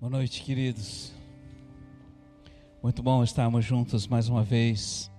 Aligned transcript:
Boa 0.00 0.10
noite, 0.10 0.44
queridos. 0.44 1.12
Muito 2.80 3.02
bom 3.02 3.24
estarmos 3.24 3.64
juntos 3.64 4.06
mais 4.06 4.28
uma 4.28 4.44
vez 4.44 5.10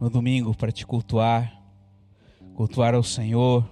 no 0.00 0.08
domingo 0.08 0.56
para 0.56 0.72
te 0.72 0.86
cultuar, 0.86 1.62
cultuar 2.54 2.94
ao 2.94 3.02
Senhor. 3.02 3.68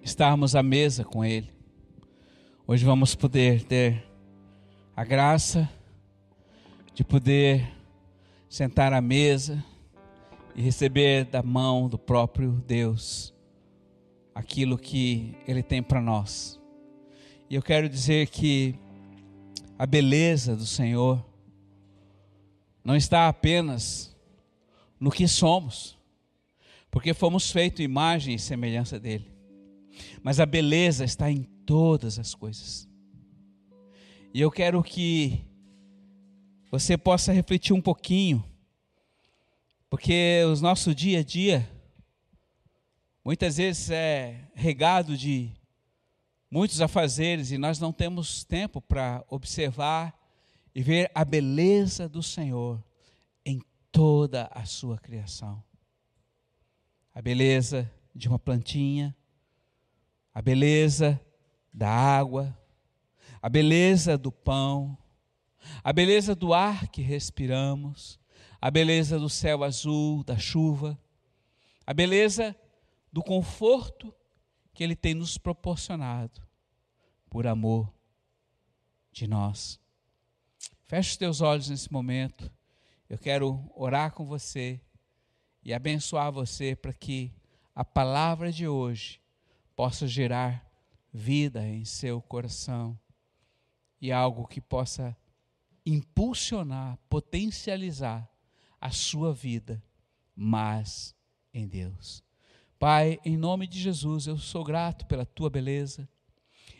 Estarmos 0.00 0.54
à 0.54 0.62
mesa 0.62 1.02
com 1.02 1.24
Ele. 1.24 1.50
Hoje 2.68 2.84
vamos 2.84 3.16
poder 3.16 3.64
ter 3.64 4.06
a 4.94 5.02
graça 5.02 5.68
de 6.94 7.02
poder 7.02 7.68
sentar 8.48 8.92
à 8.92 9.00
mesa 9.00 9.73
e 10.54 10.62
receber 10.62 11.24
da 11.24 11.42
mão 11.42 11.88
do 11.88 11.98
próprio 11.98 12.52
Deus 12.66 13.34
aquilo 14.34 14.78
que 14.78 15.34
Ele 15.46 15.62
tem 15.62 15.82
para 15.82 16.00
nós. 16.00 16.60
E 17.48 17.54
eu 17.54 17.62
quero 17.62 17.88
dizer 17.88 18.28
que 18.28 18.74
a 19.78 19.86
beleza 19.86 20.56
do 20.56 20.66
Senhor 20.66 21.24
não 22.84 22.96
está 22.96 23.28
apenas 23.28 24.14
no 25.00 25.10
que 25.10 25.26
somos, 25.26 25.98
porque 26.90 27.12
fomos 27.12 27.50
feitos 27.50 27.84
imagem 27.84 28.34
e 28.34 28.38
semelhança 28.38 28.98
dele, 28.98 29.30
mas 30.22 30.38
a 30.38 30.46
beleza 30.46 31.04
está 31.04 31.30
em 31.30 31.42
todas 31.66 32.18
as 32.18 32.34
coisas. 32.34 32.88
E 34.32 34.40
eu 34.40 34.50
quero 34.50 34.82
que 34.82 35.44
você 36.70 36.96
possa 36.96 37.32
refletir 37.32 37.72
um 37.72 37.80
pouquinho 37.80 38.44
porque 39.94 40.42
o 40.44 40.60
nosso 40.60 40.92
dia 40.92 41.20
a 41.20 41.22
dia, 41.22 41.70
muitas 43.24 43.58
vezes 43.58 43.90
é 43.90 44.40
regado 44.52 45.16
de 45.16 45.52
muitos 46.50 46.80
afazeres 46.80 47.52
e 47.52 47.58
nós 47.58 47.78
não 47.78 47.92
temos 47.92 48.42
tempo 48.42 48.80
para 48.80 49.24
observar 49.28 50.12
e 50.74 50.82
ver 50.82 51.12
a 51.14 51.24
beleza 51.24 52.08
do 52.08 52.24
Senhor 52.24 52.82
em 53.46 53.62
toda 53.92 54.50
a 54.52 54.64
sua 54.64 54.98
criação. 54.98 55.62
A 57.14 57.22
beleza 57.22 57.88
de 58.12 58.26
uma 58.26 58.36
plantinha, 58.36 59.14
a 60.34 60.42
beleza 60.42 61.20
da 61.72 61.88
água, 61.88 62.52
a 63.40 63.48
beleza 63.48 64.18
do 64.18 64.32
pão, 64.32 64.98
a 65.84 65.92
beleza 65.92 66.34
do 66.34 66.52
ar 66.52 66.88
que 66.88 67.00
respiramos, 67.00 68.18
a 68.64 68.70
beleza 68.70 69.18
do 69.18 69.28
céu 69.28 69.62
azul, 69.62 70.24
da 70.24 70.38
chuva, 70.38 70.98
a 71.86 71.92
beleza 71.92 72.56
do 73.12 73.22
conforto 73.22 74.10
que 74.72 74.82
Ele 74.82 74.96
tem 74.96 75.12
nos 75.12 75.36
proporcionado 75.36 76.40
por 77.28 77.46
amor 77.46 77.92
de 79.12 79.26
nós. 79.26 79.78
Feche 80.86 81.10
os 81.10 81.16
teus 81.18 81.40
olhos 81.42 81.68
nesse 81.68 81.92
momento. 81.92 82.50
Eu 83.06 83.18
quero 83.18 83.70
orar 83.76 84.12
com 84.12 84.24
você 84.24 84.80
e 85.62 85.74
abençoar 85.74 86.32
você 86.32 86.74
para 86.74 86.94
que 86.94 87.34
a 87.74 87.84
palavra 87.84 88.50
de 88.50 88.66
hoje 88.66 89.20
possa 89.76 90.06
gerar 90.06 90.66
vida 91.12 91.68
em 91.68 91.84
seu 91.84 92.22
coração 92.22 92.98
e 94.00 94.10
algo 94.10 94.46
que 94.46 94.62
possa 94.62 95.14
impulsionar, 95.84 96.98
potencializar 97.10 98.33
a 98.84 98.90
sua 98.90 99.32
vida, 99.32 99.82
mas 100.36 101.16
em 101.54 101.66
Deus. 101.66 102.22
Pai, 102.78 103.18
em 103.24 103.34
nome 103.34 103.66
de 103.66 103.80
Jesus, 103.80 104.26
eu 104.26 104.36
sou 104.36 104.62
grato 104.62 105.06
pela 105.06 105.24
tua 105.24 105.48
beleza, 105.48 106.06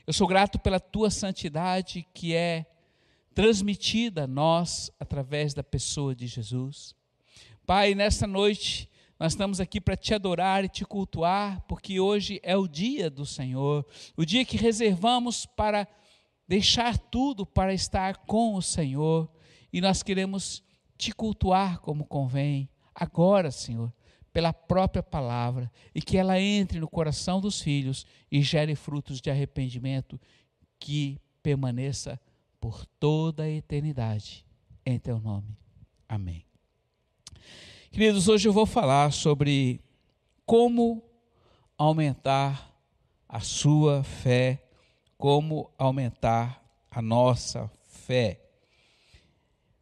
eu 0.06 0.12
sou 0.12 0.26
grato 0.26 0.58
pela 0.58 0.78
tua 0.78 1.10
santidade 1.10 2.06
que 2.12 2.34
é 2.34 2.66
transmitida 3.34 4.24
a 4.24 4.26
nós 4.26 4.90
através 5.00 5.54
da 5.54 5.64
pessoa 5.64 6.14
de 6.14 6.26
Jesus. 6.26 6.94
Pai, 7.64 7.94
nesta 7.94 8.26
noite 8.26 8.86
nós 9.18 9.32
estamos 9.32 9.58
aqui 9.58 9.80
para 9.80 9.96
te 9.96 10.12
adorar 10.12 10.62
e 10.62 10.68
te 10.68 10.84
cultuar, 10.84 11.64
porque 11.66 12.00
hoje 12.00 12.38
é 12.42 12.54
o 12.54 12.68
dia 12.68 13.08
do 13.08 13.24
Senhor, 13.24 13.86
o 14.14 14.26
dia 14.26 14.44
que 14.44 14.58
reservamos 14.58 15.46
para 15.46 15.88
deixar 16.46 16.98
tudo 16.98 17.46
para 17.46 17.72
estar 17.72 18.18
com 18.26 18.56
o 18.56 18.60
Senhor, 18.60 19.26
e 19.72 19.80
nós 19.80 20.02
queremos 20.02 20.62
te 20.96 21.12
cultuar 21.12 21.80
como 21.80 22.04
convém, 22.04 22.68
agora, 22.94 23.50
Senhor, 23.50 23.92
pela 24.32 24.52
própria 24.52 25.02
palavra, 25.02 25.70
e 25.94 26.02
que 26.02 26.16
ela 26.16 26.40
entre 26.40 26.80
no 26.80 26.88
coração 26.88 27.40
dos 27.40 27.60
filhos 27.60 28.04
e 28.30 28.42
gere 28.42 28.74
frutos 28.74 29.20
de 29.20 29.30
arrependimento 29.30 30.20
que 30.78 31.20
permaneça 31.42 32.20
por 32.60 32.84
toda 32.98 33.44
a 33.44 33.50
eternidade. 33.50 34.44
Em 34.84 34.98
teu 34.98 35.20
nome. 35.20 35.56
Amém. 36.08 36.44
Queridos, 37.90 38.28
hoje 38.28 38.48
eu 38.48 38.52
vou 38.52 38.66
falar 38.66 39.12
sobre 39.12 39.80
como 40.44 41.02
aumentar 41.78 42.74
a 43.28 43.40
sua 43.40 44.02
fé, 44.02 44.66
como 45.16 45.70
aumentar 45.78 46.62
a 46.90 47.00
nossa 47.00 47.70
fé. 47.82 48.43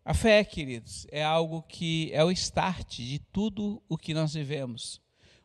A 0.04 0.12
fé, 0.12 0.42
queridos, 0.42 1.06
é 1.12 1.22
algo 1.22 1.62
que 1.62 2.10
é 2.12 2.24
o 2.24 2.30
start 2.32 2.96
de 2.96 3.20
tudo 3.30 3.80
o 3.88 3.96
que 3.96 4.12
nós 4.12 4.34
vivemos. 4.34 5.00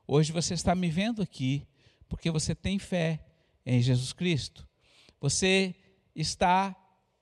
Hoje 0.08 0.32
você 0.32 0.56
está 0.56 0.74
me 0.74 0.90
vendo 0.90 1.22
aqui 1.22 1.68
porque 2.10 2.32
você 2.32 2.56
tem 2.56 2.80
fé 2.80 3.24
em 3.64 3.80
Jesus 3.84 4.14
Cristo. 4.14 4.68
Você 5.22 5.76
está 6.16 6.76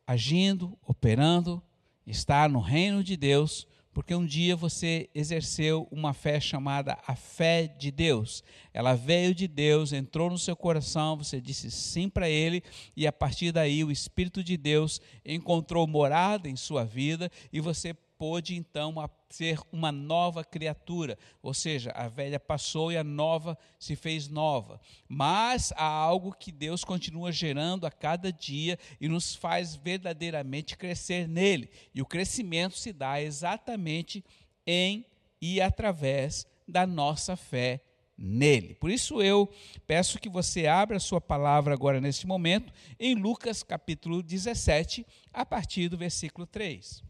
agindo, 0.07 0.77
operando, 0.81 1.61
está 2.07 2.47
no 2.47 2.61
reino 2.61 3.03
de 3.03 3.17
Deus 3.17 3.67
porque 3.95 4.13
um 4.13 4.25
dia 4.25 4.57
você 4.57 5.09
exerceu 5.15 5.87
uma 5.89 6.13
fé 6.13 6.37
chamada 6.37 6.97
a 7.07 7.15
fé 7.15 7.65
de 7.65 7.89
Deus. 7.89 8.43
Ela 8.73 8.93
veio 8.93 9.33
de 9.33 9.47
Deus, 9.47 9.93
entrou 9.93 10.29
no 10.29 10.37
seu 10.37 10.53
coração, 10.53 11.15
você 11.15 11.39
disse 11.39 11.71
sim 11.71 12.09
para 12.09 12.29
Ele, 12.29 12.61
e 12.93 13.07
a 13.07 13.13
partir 13.13 13.53
daí 13.53 13.85
o 13.85 13.91
Espírito 13.91 14.43
de 14.43 14.57
Deus 14.57 14.99
encontrou 15.25 15.87
morada 15.87 16.49
em 16.49 16.57
sua 16.57 16.83
vida 16.83 17.31
e 17.53 17.61
você 17.61 17.95
pôde 18.17 18.55
então 18.55 18.93
ser 19.29 19.59
uma 19.71 19.91
nova 19.91 20.43
criatura, 20.43 21.17
ou 21.41 21.53
seja, 21.53 21.91
a 21.91 22.07
velha 22.07 22.39
passou 22.39 22.91
e 22.91 22.97
a 22.97 23.03
nova 23.03 23.57
se 23.77 23.95
fez 23.95 24.29
nova. 24.29 24.79
Mas 25.07 25.73
há 25.75 25.85
algo 25.85 26.33
que 26.33 26.51
Deus 26.51 26.83
continua 26.83 27.31
gerando 27.31 27.85
a 27.85 27.91
cada 27.91 28.31
dia 28.31 28.79
e 28.99 29.07
nos 29.07 29.35
faz 29.35 29.75
verdadeiramente 29.75 30.77
crescer 30.77 31.27
nele. 31.27 31.69
E 31.93 32.01
o 32.01 32.05
crescimento 32.05 32.77
se 32.77 32.93
dá 32.93 33.21
exatamente 33.21 34.23
em 34.65 35.05
e 35.41 35.61
através 35.61 36.47
da 36.67 36.87
nossa 36.87 37.35
fé 37.35 37.81
nele. 38.17 38.75
Por 38.75 38.89
isso 38.89 39.21
eu 39.21 39.49
peço 39.85 40.19
que 40.19 40.29
você 40.29 40.67
abra 40.67 40.97
a 40.97 41.01
sua 41.01 41.19
palavra 41.19 41.73
agora 41.73 41.99
neste 41.99 42.25
momento 42.25 42.71
em 42.99 43.15
Lucas 43.15 43.61
capítulo 43.61 44.23
17, 44.23 45.05
a 45.33 45.45
partir 45.45 45.89
do 45.89 45.97
versículo 45.97 46.47
3. 46.47 47.03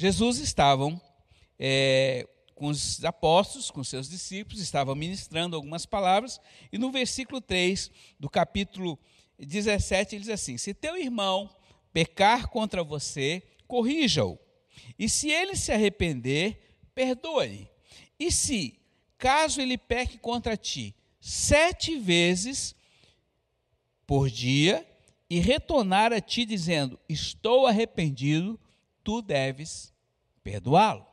Jesus 0.00 0.38
estavam 0.38 1.00
é, 1.58 2.24
com 2.54 2.68
os 2.68 3.04
apóstolos, 3.04 3.68
com 3.68 3.82
seus 3.82 4.08
discípulos, 4.08 4.60
estavam 4.60 4.94
ministrando 4.94 5.56
algumas 5.56 5.84
palavras, 5.84 6.40
e 6.70 6.78
no 6.78 6.92
versículo 6.92 7.40
3 7.40 7.90
do 8.16 8.30
capítulo 8.30 8.96
17 9.40 10.14
ele 10.14 10.20
diz 10.20 10.30
assim: 10.30 10.56
Se 10.56 10.72
teu 10.72 10.96
irmão 10.96 11.50
pecar 11.92 12.46
contra 12.46 12.84
você, 12.84 13.42
corrija-o, 13.66 14.38
e 14.96 15.08
se 15.08 15.32
ele 15.32 15.56
se 15.56 15.72
arrepender, 15.72 16.78
perdoe. 16.94 17.68
E 18.20 18.30
se, 18.30 18.78
caso 19.18 19.60
ele 19.60 19.76
peque 19.76 20.16
contra 20.16 20.56
ti 20.56 20.94
sete 21.20 21.98
vezes 21.98 22.72
por 24.06 24.30
dia, 24.30 24.86
e 25.28 25.40
retornar 25.40 26.12
a 26.12 26.20
ti 26.20 26.44
dizendo: 26.44 27.00
Estou 27.08 27.66
arrependido, 27.66 28.60
tu 29.08 29.22
deves 29.22 29.90
perdoá-lo. 30.44 31.06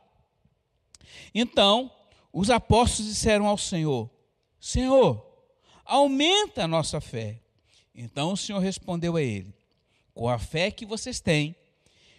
Então, 1.34 1.90
os 2.30 2.50
apóstolos 2.50 3.10
disseram 3.10 3.46
ao 3.46 3.56
Senhor: 3.56 4.10
Senhor, 4.60 5.26
aumenta 5.82 6.64
a 6.64 6.68
nossa 6.68 7.00
fé. 7.00 7.40
Então 7.94 8.34
o 8.34 8.36
Senhor 8.36 8.58
respondeu 8.58 9.16
a 9.16 9.22
ele: 9.22 9.54
Com 10.12 10.28
a 10.28 10.38
fé 10.38 10.70
que 10.70 10.84
vocês 10.84 11.20
têm, 11.20 11.56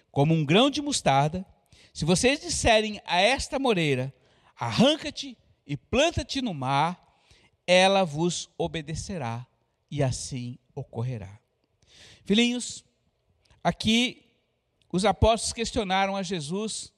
como 0.10 0.34
um 0.34 0.44
grão 0.44 0.72
de 0.72 0.82
mostarda, 0.82 1.46
se 1.94 2.06
vocês 2.06 2.42
disserem 2.42 3.00
a 3.06 3.22
esta 3.22 3.60
moreira: 3.60 4.12
Arranca-te 4.56 5.38
e 5.68 5.78
planta-te 5.78 6.42
no 6.42 6.56
mar, 6.56 7.22
ela 7.68 8.04
vos 8.04 8.50
obedecerá, 8.58 9.46
e 9.92 10.02
assim 10.02 10.58
ocorrerá. 10.74 11.40
Filhinhos, 12.26 12.84
aqui 13.64 14.27
os 14.92 15.06
apóstolos 15.06 15.54
questionaram 15.54 16.16
a 16.16 16.24
Jesus, 16.24 16.94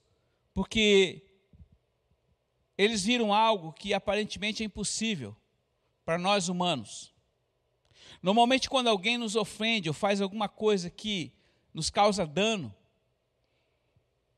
porque 0.54 1.22
eles 2.78 3.04
viram 3.04 3.34
algo 3.34 3.72
que 3.72 3.92
aparentemente 3.92 4.62
é 4.62 4.66
impossível 4.66 5.36
para 6.04 6.18
nós 6.18 6.48
humanos. 6.48 7.12
Normalmente, 8.22 8.68
quando 8.68 8.88
alguém 8.88 9.18
nos 9.18 9.36
ofende 9.36 9.88
ou 9.88 9.94
faz 9.94 10.20
alguma 10.20 10.48
coisa 10.48 10.90
que 10.90 11.32
nos 11.72 11.90
causa 11.90 12.26
dano, 12.26 12.74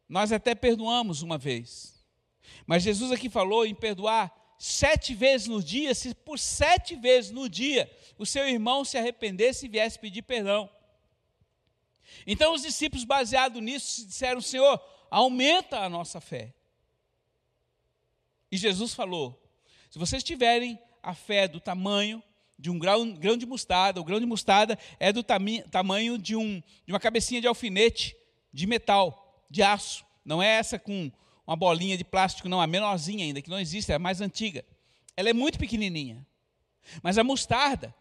nós 0.08 0.32
até 0.32 0.55
perdoamos 0.55 1.22
uma 1.22 1.38
vez. 1.38 2.05
Mas 2.66 2.82
Jesus 2.82 3.10
aqui 3.10 3.28
falou 3.28 3.64
em 3.64 3.75
perdoar 3.75 4.32
sete 4.58 5.14
vezes 5.14 5.48
no 5.48 5.62
dia, 5.62 5.94
se 5.94 6.14
por 6.14 6.38
sete 6.38 6.94
vezes 6.94 7.31
no 7.31 7.48
dia 7.48 7.90
o 8.19 8.25
seu 8.25 8.46
irmão 8.48 8.84
se 8.84 8.96
arrependesse 8.96 9.66
e 9.66 9.69
viesse 9.69 9.98
pedir 9.98 10.22
perdão. 10.22 10.70
Então 12.26 12.55
os 12.55 12.62
discípulos, 12.62 13.05
baseados 13.05 13.62
nisso, 13.62 14.06
disseram: 14.06 14.41
Senhor, 14.41 14.81
aumenta 15.11 15.81
a 15.81 15.88
nossa 15.88 16.20
fé. 16.20 16.55
E 18.50 18.56
Jesus 18.56 18.94
falou: 18.94 19.43
se 19.91 19.99
vocês 19.99 20.23
tiverem 20.23 20.79
a 21.03 21.14
fé 21.14 21.49
do 21.49 21.61
tamanho 21.61 22.23
de 22.59 22.70
um 22.70 22.79
grão, 22.79 23.14
de 23.37 23.47
mostarda, 23.47 24.00
o 24.00 24.05
grão 24.05 24.20
de 24.20 24.26
mostarda 24.26 24.79
é 25.00 25.12
do 25.12 25.23
tamanho 25.23 26.17
de, 26.17 26.37
um, 26.37 26.62
de 26.87 26.93
uma 26.93 27.00
cabecinha 27.00 27.41
de 27.41 27.47
alfinete 27.47 28.17
de 28.53 28.67
metal, 28.67 29.44
de 29.50 29.62
aço. 29.62 30.05
Não 30.25 30.43
é 30.43 30.47
essa 30.47 30.79
com 30.79 31.11
uma 31.47 31.56
bolinha 31.56 31.97
de 31.97 32.05
plástico, 32.05 32.49
não, 32.49 32.61
a 32.61 32.67
menorzinha 32.67 33.25
ainda, 33.25 33.43
que 33.43 33.50
não 33.50 33.58
existe, 33.58 33.91
é 33.91 33.97
a 33.97 33.99
mais 33.99 34.20
antiga. 34.20 34.65
Ela 35.17 35.31
é 35.31 35.32
muito 35.32 35.58
pequenininha. 35.58 36.25
Mas 37.03 37.19
a 37.19 37.25
mostarda, 37.25 37.94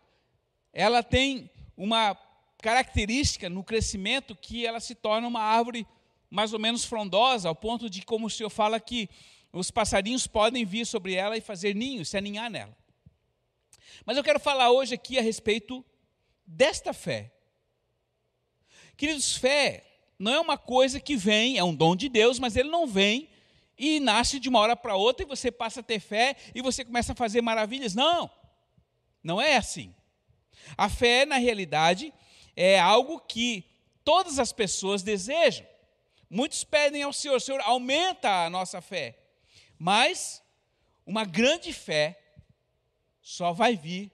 ela 0.71 1.01
tem 1.01 1.49
uma 1.75 2.15
característica 2.61 3.49
no 3.49 3.63
crescimento 3.63 4.35
que 4.35 4.65
ela 4.65 4.79
se 4.79 4.95
torna 4.95 5.27
uma 5.27 5.41
árvore 5.41 5.85
mais 6.29 6.53
ou 6.53 6.59
menos 6.59 6.85
frondosa, 6.85 7.49
ao 7.49 7.55
ponto 7.55 7.89
de, 7.89 8.03
como 8.03 8.27
o 8.27 8.29
senhor 8.29 8.49
fala, 8.49 8.79
que 8.79 9.09
os 9.51 9.69
passarinhos 9.69 10.27
podem 10.27 10.63
vir 10.63 10.85
sobre 10.85 11.13
ela 11.13 11.35
e 11.35 11.41
fazer 11.41 11.75
ninhos, 11.75 12.07
se 12.07 12.17
aninhar 12.17 12.49
nela. 12.49 12.75
Mas 14.05 14.15
eu 14.15 14.23
quero 14.23 14.39
falar 14.39 14.71
hoje 14.71 14.93
aqui 14.93 15.19
a 15.19 15.21
respeito 15.21 15.83
desta 16.45 16.93
fé. 16.93 17.33
Queridos, 18.95 19.35
fé 19.35 19.83
não 20.17 20.31
é 20.31 20.39
uma 20.39 20.57
coisa 20.57 20.99
que 20.99 21.17
vem, 21.17 21.57
é 21.57 21.63
um 21.63 21.75
dom 21.75 21.95
de 21.95 22.07
Deus, 22.07 22.39
mas 22.39 22.55
ele 22.55 22.69
não 22.69 22.87
vem 22.87 23.27
e 23.77 23.99
nasce 23.99 24.39
de 24.39 24.47
uma 24.47 24.59
hora 24.59 24.75
para 24.75 24.95
outra 24.95 25.25
e 25.25 25.27
você 25.27 25.51
passa 25.51 25.79
a 25.79 25.83
ter 25.83 25.99
fé 25.99 26.35
e 26.53 26.61
você 26.61 26.85
começa 26.85 27.13
a 27.13 27.15
fazer 27.15 27.41
maravilhas. 27.41 27.95
Não, 27.95 28.29
não 29.23 29.41
é 29.41 29.57
assim. 29.57 29.93
A 30.77 30.87
fé, 30.87 31.25
na 31.25 31.37
realidade, 31.37 32.13
é 32.55 32.79
algo 32.79 33.19
que 33.19 33.65
todas 34.03 34.39
as 34.39 34.51
pessoas 34.51 35.03
desejam. 35.03 35.65
Muitos 36.29 36.63
pedem 36.63 37.03
ao 37.03 37.11
Senhor, 37.11 37.39
Senhor, 37.39 37.61
aumenta 37.61 38.45
a 38.45 38.49
nossa 38.49 38.81
fé. 38.81 39.17
Mas 39.77 40.41
uma 41.05 41.25
grande 41.25 41.73
fé 41.73 42.17
só 43.21 43.51
vai 43.51 43.75
vir 43.75 44.11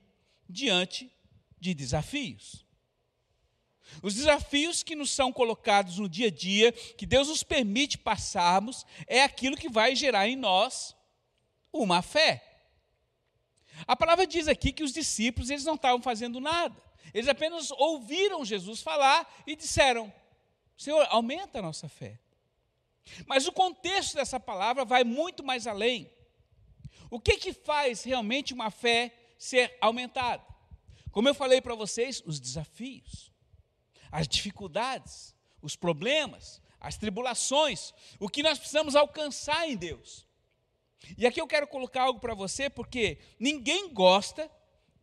diante 0.50 1.12
de 1.60 1.74
desafios. 1.74 2.66
Os 4.02 4.16
desafios 4.16 4.84
que 4.84 4.96
nos 4.96 5.12
são 5.12 5.32
colocados 5.32 5.98
no 5.98 6.10
dia 6.10 6.28
a 6.28 6.32
dia, 6.32 6.72
que 6.72 7.06
Deus 7.06 7.28
nos 7.28 7.44
permite 7.44 7.98
passarmos, 7.98 8.86
é 9.08 9.24
aquilo 9.24 9.58
que 9.58 9.70
vai 9.70 9.96
gerar 9.96 10.28
em 10.28 10.36
nós 10.36 10.96
uma 11.72 12.02
fé. 12.02 12.44
A 13.86 13.96
palavra 13.96 14.26
diz 14.26 14.48
aqui 14.48 14.72
que 14.72 14.84
os 14.84 14.94
discípulos 14.94 15.50
eles 15.50 15.64
não 15.64 15.76
estavam 15.76 16.02
fazendo 16.02 16.40
nada. 16.40 16.87
Eles 17.14 17.28
apenas 17.28 17.72
ouviram 17.72 18.46
Jesus 18.46 18.82
falar 18.82 19.28
e 19.46 19.56
disseram: 19.56 20.14
Senhor, 20.78 21.06
aumenta 21.10 21.60
a 21.60 21.62
nossa 21.62 21.88
fé. 21.88 22.20
Mas 23.26 23.48
o 23.48 23.52
contexto 23.52 24.16
dessa 24.16 24.40
palavra 24.40 24.84
vai 24.84 25.04
muito 25.04 25.44
mais 25.44 25.66
além. 25.66 26.12
O 27.10 27.20
que 27.20 27.38
que 27.38 27.54
faz 27.54 28.04
realmente 28.04 28.54
uma 28.54 28.70
fé 28.70 29.14
ser 29.38 29.78
aumentada? 29.80 30.46
Como 31.12 31.30
eu 31.30 31.34
falei 31.34 31.62
para 31.62 31.74
vocês, 31.74 32.22
os 32.26 32.40
desafios 32.40 33.32
as 34.12 34.28
dificuldades, 34.28 35.36
os 35.62 35.76
problemas, 35.76 36.62
as 36.80 36.98
tribulações, 36.98 37.94
o 38.20 38.30
que 38.30 38.44
nós 38.44 38.58
precisamos 38.58 38.96
alcançar 38.96 39.68
em 39.68 39.76
Deus. 39.76 40.26
E 41.18 41.26
aqui 41.26 41.40
eu 41.40 41.48
quero 41.48 41.68
colocar 41.68 42.04
algo 42.04 42.20
para 42.20 42.34
você, 42.34 42.70
porque 42.70 43.20
ninguém 43.40 43.94
gosta 43.94 44.50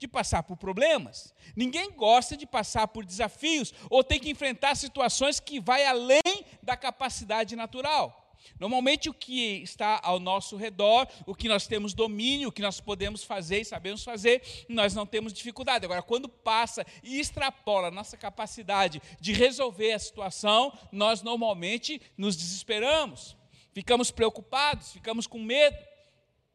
de 0.05 0.09
passar 0.09 0.43
por 0.43 0.57
problemas, 0.57 1.35
ninguém 1.57 1.91
gosta 1.91 2.37
de 2.37 2.47
passar 2.47 2.89
por 2.89 3.05
desafios 3.05 3.73
ou 3.89 4.05
tem 4.05 4.21
que 4.21 4.31
enfrentar 4.31 4.75
situações 4.75 5.41
que 5.41 5.59
vai 5.59 5.85
além 5.87 6.21
da 6.63 6.77
capacidade 6.77 7.57
natural. 7.57 8.21
Normalmente, 8.61 9.09
o 9.09 9.15
que 9.15 9.63
está 9.63 9.99
ao 10.03 10.21
nosso 10.21 10.57
redor, 10.57 11.09
o 11.27 11.35
que 11.35 11.49
nós 11.49 11.67
temos 11.67 11.95
domínio, 11.95 12.49
o 12.49 12.53
que 12.53 12.61
nós 12.61 12.79
podemos 12.79 13.25
fazer 13.25 13.63
e 13.63 13.65
sabemos 13.65 14.05
fazer, 14.05 14.43
nós 14.69 14.95
não 14.95 15.07
temos 15.07 15.33
dificuldade. 15.33 15.87
Agora, 15.87 16.03
quando 16.03 16.29
passa 16.29 16.85
e 17.03 17.19
extrapola 17.19 17.89
a 17.89 17.91
nossa 17.91 18.17
capacidade 18.19 19.01
de 19.19 19.33
resolver 19.33 19.93
a 19.93 19.99
situação, 19.99 20.77
nós 20.93 21.23
normalmente 21.23 22.01
nos 22.19 22.37
desesperamos, 22.37 23.35
ficamos 23.73 24.11
preocupados, 24.11 24.93
ficamos 24.93 25.27
com 25.27 25.39
medo, 25.39 25.79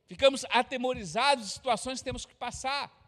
ficamos 0.05 0.45
atemorizados 0.49 1.45
de 1.45 1.53
situações 1.53 1.99
que 1.99 2.05
temos 2.05 2.25
que 2.25 2.35
passar. 2.35 2.98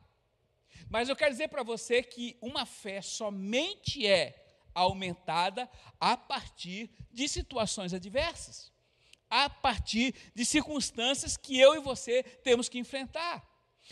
Mas 0.91 1.09
eu 1.09 1.15
quero 1.15 1.31
dizer 1.31 1.47
para 1.47 1.63
você 1.63 2.03
que 2.03 2.37
uma 2.39 2.67
fé 2.67 3.01
somente 3.01 4.05
é 4.05 4.35
aumentada 4.75 5.67
a 5.99 6.15
partir 6.15 6.91
de 7.11 7.27
situações 7.27 7.93
adversas 7.93 8.71
a 9.31 9.49
partir 9.49 10.13
de 10.35 10.45
circunstâncias 10.45 11.37
que 11.37 11.57
eu 11.57 11.73
e 11.73 11.79
você 11.79 12.21
temos 12.21 12.67
que 12.67 12.77
enfrentar. 12.77 13.49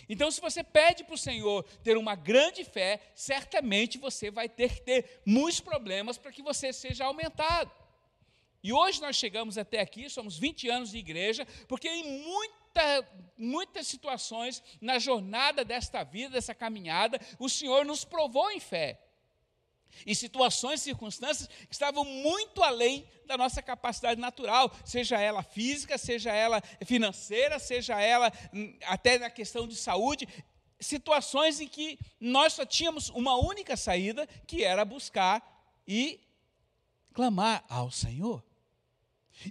Então, 0.08 0.30
se 0.30 0.42
você 0.42 0.64
pede 0.64 1.04
para 1.06 1.16
o 1.16 1.18
Senhor 1.18 1.64
ter 1.82 1.98
uma 1.98 2.14
grande 2.14 2.66
fé, 2.66 3.02
certamente 3.16 3.98
você 3.98 4.30
vai 4.30 4.50
ter 4.50 4.76
que 4.76 4.82
ter 4.82 5.22
muitos 5.26 5.62
problemas 5.62 6.18
para 6.18 6.32
que 6.32 6.44
você 6.44 6.74
seja 6.74 7.06
aumentado. 7.06 7.72
E 8.62 8.74
hoje 8.74 9.02
nós 9.02 9.16
chegamos 9.16 9.58
até 9.58 9.80
aqui, 9.80 10.10
somos 10.10 10.38
20 10.38 10.70
anos 10.70 10.92
de 10.92 10.98
igreja, 10.98 11.48
porque 11.68 11.88
em 11.88 12.26
muita, 12.80 13.10
muitas 13.38 13.88
situações 13.88 14.64
na 14.80 14.98
jornada 15.00 15.66
desta 15.66 16.04
vida, 16.04 16.34
dessa 16.34 16.56
caminhada, 16.56 17.20
o 17.38 17.50
Senhor 17.50 17.86
nos 17.86 18.06
provou 18.06 18.50
em 18.52 18.60
fé 18.60 19.00
em 20.06 20.14
situações, 20.14 20.82
circunstâncias 20.82 21.48
que 21.48 21.74
estavam 21.74 22.06
muito 22.06 22.64
além 22.64 23.10
da 23.26 23.36
nossa 23.36 23.60
capacidade 23.60 24.22
natural, 24.22 24.72
seja 24.86 25.20
ela 25.20 25.42
física, 25.42 25.98
seja 25.98 26.32
ela 26.32 26.62
financeira, 26.86 27.58
seja 27.58 28.00
ela 28.00 28.32
hum, 28.54 28.78
até 28.86 29.18
na 29.18 29.32
questão 29.32 29.68
de 29.68 29.76
saúde, 29.76 30.28
situações 30.80 31.60
em 31.60 31.68
que 31.68 32.00
nós 32.20 32.54
só 32.54 32.66
tínhamos 32.68 33.10
uma 33.10 33.36
única 33.36 33.76
saída, 33.76 34.28
que 34.46 34.64
era 34.64 34.86
buscar 34.86 35.44
e 35.88 36.20
clamar 37.12 37.66
ao 37.68 37.90
Senhor. 37.90 38.44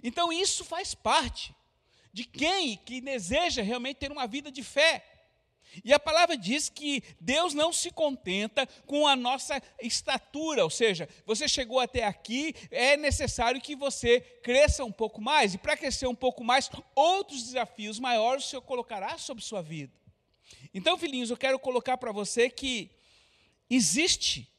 Então 0.01 0.31
isso 0.31 0.63
faz 0.63 0.95
parte 0.95 1.53
de 2.11 2.25
quem 2.25 2.77
que 2.77 3.01
deseja 3.01 3.61
realmente 3.61 3.97
ter 3.97 4.11
uma 4.11 4.27
vida 4.27 4.51
de 4.51 4.63
fé. 4.63 5.05
E 5.83 5.93
a 5.93 5.99
palavra 5.99 6.35
diz 6.35 6.67
que 6.67 7.03
Deus 7.19 7.53
não 7.53 7.71
se 7.71 7.91
contenta 7.91 8.65
com 8.85 9.07
a 9.07 9.15
nossa 9.15 9.61
estatura, 9.79 10.63
ou 10.63 10.69
seja, 10.69 11.07
você 11.25 11.47
chegou 11.47 11.79
até 11.79 12.03
aqui, 12.03 12.55
é 12.71 12.97
necessário 12.97 13.61
que 13.61 13.75
você 13.75 14.19
cresça 14.19 14.83
um 14.83 14.91
pouco 14.91 15.21
mais, 15.21 15.53
e 15.53 15.57
para 15.57 15.77
crescer 15.77 16.07
um 16.07 16.15
pouco 16.15 16.43
mais, 16.43 16.69
outros 16.95 17.43
desafios 17.43 17.99
maiores 17.99 18.45
o 18.45 18.49
Senhor 18.49 18.61
colocará 18.63 19.17
sobre 19.17 19.43
sua 19.43 19.61
vida. 19.61 19.93
Então, 20.73 20.97
filhinhos, 20.97 21.29
eu 21.29 21.37
quero 21.37 21.59
colocar 21.59 21.97
para 21.97 22.11
você 22.11 22.49
que 22.49 22.89
existe 23.69 24.51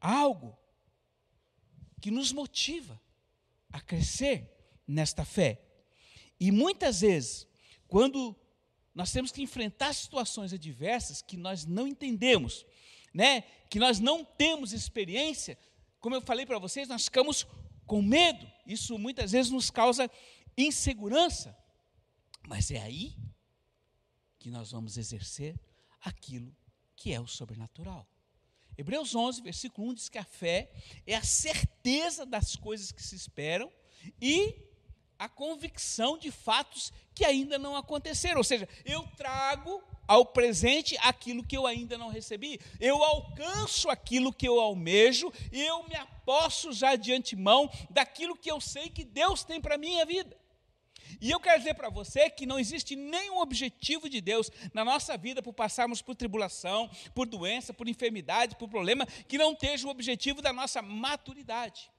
algo 0.00 0.58
que 2.00 2.10
nos 2.10 2.32
motiva 2.32 3.00
a 3.70 3.80
crescer 3.80 4.50
nesta 4.86 5.24
fé. 5.24 5.63
E 6.38 6.50
muitas 6.50 7.00
vezes, 7.00 7.46
quando 7.86 8.36
nós 8.94 9.10
temos 9.10 9.32
que 9.32 9.42
enfrentar 9.42 9.92
situações 9.92 10.52
adversas 10.52 11.20
que 11.20 11.36
nós 11.36 11.66
não 11.66 11.86
entendemos, 11.86 12.64
né? 13.12 13.42
que 13.68 13.78
nós 13.78 13.98
não 13.98 14.24
temos 14.24 14.72
experiência. 14.72 15.58
Como 16.00 16.14
eu 16.14 16.20
falei 16.20 16.46
para 16.46 16.58
vocês, 16.58 16.88
nós 16.88 17.04
ficamos 17.04 17.46
com 17.86 18.00
medo. 18.00 18.46
Isso 18.66 18.96
muitas 18.98 19.32
vezes 19.32 19.50
nos 19.50 19.70
causa 19.70 20.08
insegurança. 20.56 21.56
Mas 22.46 22.70
é 22.70 22.80
aí 22.80 23.16
que 24.38 24.50
nós 24.50 24.70
vamos 24.70 24.96
exercer 24.96 25.58
aquilo 26.00 26.54
que 26.94 27.12
é 27.12 27.20
o 27.20 27.26
sobrenatural. 27.26 28.06
Hebreus 28.76 29.14
11, 29.14 29.42
versículo 29.42 29.88
1 29.90 29.94
diz 29.94 30.08
que 30.08 30.18
a 30.18 30.24
fé 30.24 30.70
é 31.06 31.14
a 31.14 31.22
certeza 31.22 32.26
das 32.26 32.56
coisas 32.56 32.92
que 32.92 33.02
se 33.02 33.14
esperam 33.14 33.72
e 34.20 34.54
a 35.18 35.28
convicção 35.28 36.18
de 36.18 36.30
fatos 36.30 36.92
que 37.14 37.24
ainda 37.24 37.58
não 37.58 37.76
aconteceram. 37.76 38.38
Ou 38.38 38.44
seja, 38.44 38.68
eu 38.84 39.06
trago 39.16 39.82
ao 40.06 40.26
presente 40.26 40.96
aquilo 41.00 41.44
que 41.44 41.56
eu 41.56 41.66
ainda 41.66 41.96
não 41.96 42.08
recebi. 42.08 42.60
Eu 42.80 43.02
alcanço 43.02 43.88
aquilo 43.88 44.32
que 44.32 44.46
eu 44.46 44.60
almejo 44.60 45.32
e 45.52 45.62
eu 45.62 45.86
me 45.88 45.96
aposto 45.96 46.72
já 46.72 46.96
de 46.96 47.12
antemão 47.12 47.70
daquilo 47.90 48.36
que 48.36 48.50
eu 48.50 48.60
sei 48.60 48.88
que 48.88 49.04
Deus 49.04 49.44
tem 49.44 49.60
para 49.60 49.76
a 49.76 49.78
minha 49.78 50.04
vida. 50.04 50.36
E 51.20 51.30
eu 51.30 51.38
quero 51.38 51.58
dizer 51.58 51.74
para 51.74 51.88
você 51.88 52.28
que 52.28 52.46
não 52.46 52.58
existe 52.58 52.96
nenhum 52.96 53.38
objetivo 53.38 54.08
de 54.08 54.20
Deus 54.20 54.50
na 54.72 54.84
nossa 54.84 55.16
vida 55.16 55.42
por 55.42 55.52
passarmos 55.52 56.02
por 56.02 56.14
tribulação, 56.14 56.90
por 57.14 57.26
doença, 57.26 57.72
por 57.72 57.88
enfermidade, 57.88 58.56
por 58.56 58.68
problema, 58.68 59.06
que 59.06 59.38
não 59.38 59.52
esteja 59.52 59.86
o 59.86 59.90
objetivo 59.90 60.42
da 60.42 60.52
nossa 60.52 60.82
maturidade. 60.82 61.90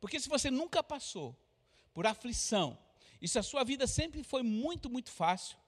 Porque 0.00 0.18
se 0.18 0.28
você 0.28 0.50
nunca 0.50 0.82
passou 0.82 1.36
por 1.92 2.06
aflição, 2.06 2.78
e 3.20 3.28
se 3.28 3.38
a 3.38 3.42
sua 3.42 3.64
vida 3.64 3.86
sempre 3.86 4.22
foi 4.22 4.42
muito, 4.42 4.88
muito 4.88 5.10
fácil, 5.10 5.58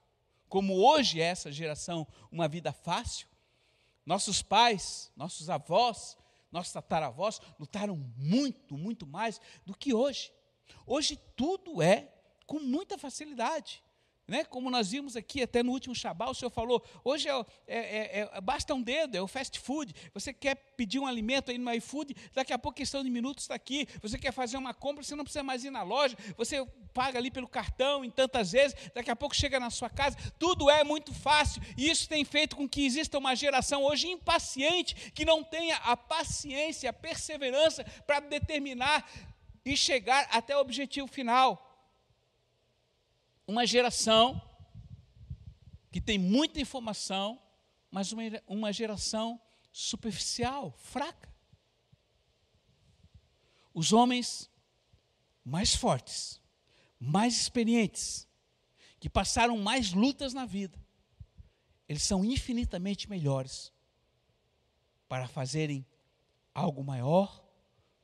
como 0.49 0.75
hoje 0.75 1.21
é 1.21 1.25
essa 1.25 1.51
geração 1.51 2.07
uma 2.31 2.47
vida 2.47 2.71
fácil, 2.71 3.27
nossos 4.05 4.41
pais, 4.41 5.11
nossos 5.15 5.49
avós, 5.49 6.17
nossos 6.51 6.73
tataravós 6.73 7.39
lutaram 7.59 7.95
muito, 8.17 8.77
muito 8.77 9.07
mais 9.07 9.39
do 9.65 9.75
que 9.75 9.93
hoje. 9.93 10.31
Hoje 10.85 11.17
tudo 11.35 11.81
é 11.81 12.13
com 12.45 12.59
muita 12.59 12.97
facilidade. 12.97 13.83
Né? 14.25 14.45
Como 14.45 14.69
nós 14.69 14.91
vimos 14.91 15.17
aqui 15.17 15.41
até 15.41 15.61
no 15.61 15.73
último 15.73 15.93
Shabá, 15.93 16.29
o 16.29 16.33
Senhor 16.33 16.49
falou, 16.49 16.81
hoje 17.03 17.27
é, 17.27 17.33
é, 17.67 17.77
é, 17.77 18.29
é, 18.31 18.41
basta 18.41 18.73
um 18.73 18.81
dedo, 18.81 19.17
é 19.17 19.21
o 19.21 19.27
fast 19.27 19.59
food. 19.59 19.93
Você 20.13 20.33
quer 20.33 20.55
pedir 20.77 20.97
um 20.97 21.05
alimento 21.05 21.51
aí 21.51 21.57
no 21.57 21.69
iFood, 21.73 22.15
daqui 22.33 22.53
a 22.53 22.57
pouco, 22.57 22.77
questão 22.77 23.03
de 23.03 23.09
minutos, 23.09 23.43
está 23.43 23.55
aqui. 23.55 23.85
Você 24.01 24.17
quer 24.17 24.31
fazer 24.31 24.55
uma 24.55 24.73
compra, 24.73 25.03
você 25.03 25.13
não 25.13 25.25
precisa 25.25 25.43
mais 25.43 25.65
ir 25.65 25.71
na 25.71 25.83
loja, 25.83 26.15
você 26.37 26.65
paga 26.93 27.19
ali 27.19 27.29
pelo 27.29 27.49
cartão 27.49 28.05
em 28.05 28.09
tantas 28.09 28.53
vezes, 28.53 28.77
daqui 28.95 29.11
a 29.11 29.15
pouco 29.15 29.35
chega 29.35 29.59
na 29.59 29.69
sua 29.69 29.89
casa. 29.89 30.15
Tudo 30.39 30.69
é 30.69 30.85
muito 30.85 31.13
fácil, 31.13 31.61
e 31.77 31.89
isso 31.89 32.07
tem 32.07 32.23
feito 32.23 32.55
com 32.55 32.67
que 32.67 32.85
exista 32.85 33.17
uma 33.17 33.35
geração 33.35 33.83
hoje 33.83 34.07
impaciente, 34.07 35.11
que 35.11 35.25
não 35.25 35.43
tenha 35.43 35.75
a 35.77 35.97
paciência, 35.97 36.89
a 36.89 36.93
perseverança 36.93 37.83
para 38.07 38.21
determinar 38.21 39.05
e 39.65 39.75
chegar 39.75 40.29
até 40.31 40.55
o 40.55 40.61
objetivo 40.61 41.07
final. 41.07 41.72
Uma 43.45 43.65
geração 43.65 44.41
que 45.91 46.01
tem 46.01 46.17
muita 46.17 46.59
informação, 46.59 47.39
mas 47.91 48.11
uma, 48.11 48.23
uma 48.47 48.73
geração 48.73 49.39
superficial, 49.71 50.71
fraca. 50.71 51.31
Os 53.73 53.93
homens 53.93 54.49
mais 55.43 55.75
fortes, 55.75 56.41
mais 56.99 57.39
experientes, 57.39 58.27
que 58.99 59.09
passaram 59.09 59.57
mais 59.57 59.91
lutas 59.91 60.33
na 60.33 60.45
vida, 60.45 60.79
eles 61.87 62.03
são 62.03 62.23
infinitamente 62.23 63.09
melhores 63.09 63.73
para 65.07 65.27
fazerem 65.27 65.85
algo 66.53 66.83
maior 66.83 67.43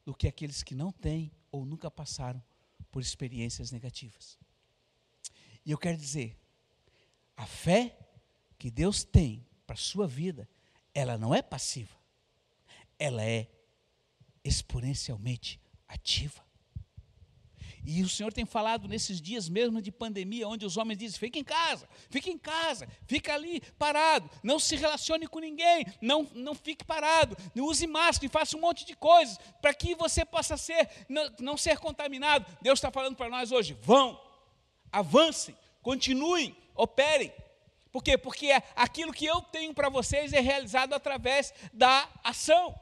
do 0.06 0.14
que 0.14 0.28
aqueles 0.28 0.62
que 0.62 0.76
não 0.76 0.92
têm 0.92 1.32
ou 1.52 1.66
nunca 1.66 1.90
passaram 1.90 2.44
por 2.92 3.02
experiências 3.02 3.72
negativas. 3.72 4.38
E 5.70 5.72
eu 5.72 5.78
quero 5.78 5.98
dizer, 5.98 6.36
a 7.38 7.46
fé 7.46 7.96
que 8.58 8.72
Deus 8.72 9.04
tem 9.04 9.46
para 9.68 9.76
a 9.76 9.78
sua 9.78 10.08
vida, 10.08 10.50
ela 10.96 11.16
não 11.16 11.32
é 11.32 11.44
passiva, 11.44 11.96
ela 12.98 13.24
é 13.24 13.48
exponencialmente 14.44 15.62
ativa. 15.88 16.44
E 17.86 18.02
o 18.02 18.10
Senhor 18.10 18.34
tem 18.34 18.48
falado 18.48 18.88
nesses 18.88 19.22
dias 19.22 19.48
mesmo 19.48 19.80
de 19.80 19.92
pandemia, 19.92 20.48
onde 20.48 20.66
os 20.66 20.76
homens 20.76 20.98
dizem: 20.98 21.20
fique 21.20 21.38
em 21.38 21.44
casa, 21.44 21.88
fique 22.10 22.32
em 22.32 22.38
casa, 22.40 22.88
fica 23.06 23.36
ali 23.36 23.62
parado, 23.78 24.28
não 24.42 24.58
se 24.58 24.76
relacione 24.76 25.28
com 25.28 25.38
ninguém, 25.38 25.86
não, 26.02 26.24
não 26.34 26.56
fique 26.56 26.84
parado, 26.84 27.38
use 27.56 27.86
máscara 27.86 28.26
e 28.26 28.30
faça 28.30 28.58
um 28.58 28.62
monte 28.62 28.88
de 28.88 28.96
coisas 28.96 29.38
para 29.62 29.72
que 29.72 29.94
você 29.94 30.26
possa 30.26 30.58
ser, 30.58 30.90
não, 31.08 31.32
não 31.40 31.58
ser 31.58 31.78
contaminado. 31.78 32.44
Deus 32.60 32.80
está 32.80 32.90
falando 32.90 33.16
para 33.16 33.30
nós 33.30 33.52
hoje: 33.52 33.78
vão, 33.84 34.20
avancem, 34.92 35.56
continuem, 35.82 36.56
operem. 36.76 37.34
Por 37.92 38.04
quê? 38.04 38.18
Porque 38.18 38.52
aquilo 38.76 39.12
que 39.12 39.26
eu 39.26 39.42
tenho 39.42 39.74
para 39.74 39.90
vocês 39.90 40.32
é 40.34 40.40
realizado 40.40 40.94
através 40.94 41.54
da 41.74 42.08
ação. 42.24 42.80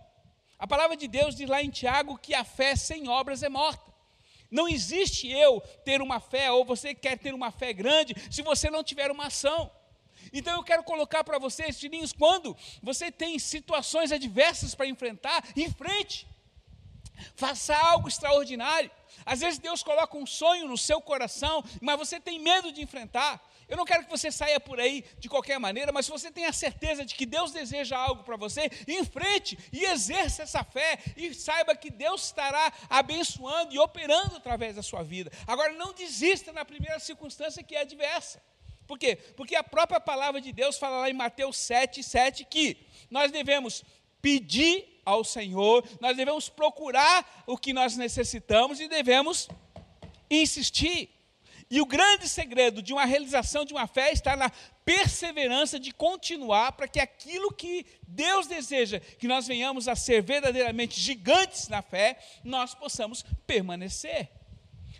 A 0.59 0.67
palavra 0.67 0.97
de 0.97 1.07
Deus 1.07 1.35
diz 1.35 1.47
lá 1.47 1.61
em 1.61 1.69
Tiago 1.69 2.17
que 2.17 2.33
a 2.33 2.43
fé 2.43 2.75
sem 2.75 3.07
obras 3.07 3.43
é 3.43 3.49
morta. 3.49 3.93
Não 4.49 4.67
existe 4.67 5.29
eu 5.29 5.61
ter 5.83 6.01
uma 6.01 6.19
fé, 6.19 6.51
ou 6.51 6.63
você 6.63 6.95
quer 6.95 7.17
ter 7.17 7.33
uma 7.33 7.51
fé 7.51 7.73
grande, 7.73 8.15
se 8.31 8.41
você 8.41 8.69
não 8.69 8.83
tiver 8.83 9.11
uma 9.11 9.27
ação. 9.27 9.69
Então 10.33 10.53
eu 10.53 10.63
quero 10.63 10.83
colocar 10.83 11.23
para 11.23 11.37
vocês, 11.37 11.79
filhinhos, 11.79 12.13
quando 12.13 12.55
você 12.81 13.11
tem 13.11 13.37
situações 13.39 14.11
adversas 14.11 14.73
para 14.73 14.87
enfrentar, 14.87 15.43
enfrente. 15.55 16.27
Faça 17.35 17.75
algo 17.75 18.07
extraordinário. 18.07 18.91
Às 19.25 19.39
vezes 19.39 19.59
Deus 19.59 19.83
coloca 19.83 20.17
um 20.17 20.25
sonho 20.25 20.67
no 20.67 20.77
seu 20.77 21.01
coração, 21.01 21.63
mas 21.81 21.97
você 21.97 22.19
tem 22.19 22.39
medo 22.39 22.71
de 22.71 22.81
enfrentar. 22.81 23.41
Eu 23.67 23.75
não 23.75 23.83
quero 23.83 24.05
que 24.05 24.09
você 24.09 24.31
saia 24.31 24.59
por 24.59 24.79
aí 24.79 25.03
de 25.19 25.27
qualquer 25.27 25.59
maneira, 25.59 25.91
mas 25.91 26.05
se 26.05 26.11
você 26.11 26.31
tem 26.31 26.45
a 26.45 26.53
certeza 26.53 27.03
de 27.03 27.13
que 27.13 27.25
Deus 27.25 27.51
deseja 27.51 27.97
algo 27.97 28.23
para 28.23 28.37
você, 28.37 28.71
enfrente 28.87 29.57
e 29.73 29.83
exerça 29.83 30.43
essa 30.43 30.63
fé 30.63 30.97
e 31.17 31.33
saiba 31.33 31.75
que 31.75 31.89
Deus 31.89 32.25
estará 32.25 32.71
abençoando 32.89 33.73
e 33.75 33.79
operando 33.79 34.37
através 34.37 34.77
da 34.77 34.81
sua 34.81 35.03
vida. 35.03 35.29
Agora, 35.45 35.73
não 35.73 35.93
desista 35.93 36.53
na 36.53 36.63
primeira 36.63 36.99
circunstância 36.99 37.61
que 37.61 37.75
é 37.75 37.81
adversa. 37.81 38.41
Por 38.87 38.97
quê? 38.97 39.17
Porque 39.35 39.55
a 39.55 39.63
própria 39.63 39.99
palavra 39.99 40.39
de 40.39 40.53
Deus 40.53 40.77
fala 40.77 40.99
lá 40.99 41.09
em 41.09 41.13
Mateus 41.13 41.57
7, 41.57 42.01
7 42.01 42.45
que 42.45 42.87
nós 43.11 43.31
devemos 43.33 43.83
pedir 44.21 44.96
ao 45.07 45.23
Senhor, 45.23 45.87
nós 46.01 46.17
devemos 46.17 46.49
procurar 46.49 47.45
o 47.47 47.57
que 47.57 47.71
nós 47.71 47.95
necessitamos 47.95 48.81
e 48.81 48.89
devemos 48.89 49.47
insistir. 50.29 51.09
E 51.71 51.79
o 51.79 51.85
grande 51.85 52.27
segredo 52.27 52.81
de 52.81 52.91
uma 52.91 53.05
realização 53.05 53.63
de 53.63 53.73
uma 53.73 53.87
fé 53.87 54.11
está 54.11 54.35
na 54.35 54.49
perseverança 54.83 55.79
de 55.79 55.93
continuar 55.93 56.73
para 56.73 56.89
que 56.89 56.99
aquilo 56.99 57.53
que 57.53 57.85
Deus 58.05 58.47
deseja 58.47 58.99
que 58.99 59.29
nós 59.29 59.47
venhamos 59.47 59.87
a 59.87 59.95
ser 59.95 60.21
verdadeiramente 60.21 60.99
gigantes 60.99 61.69
na 61.69 61.81
fé, 61.81 62.19
nós 62.43 62.75
possamos 62.75 63.23
permanecer. 63.45 64.29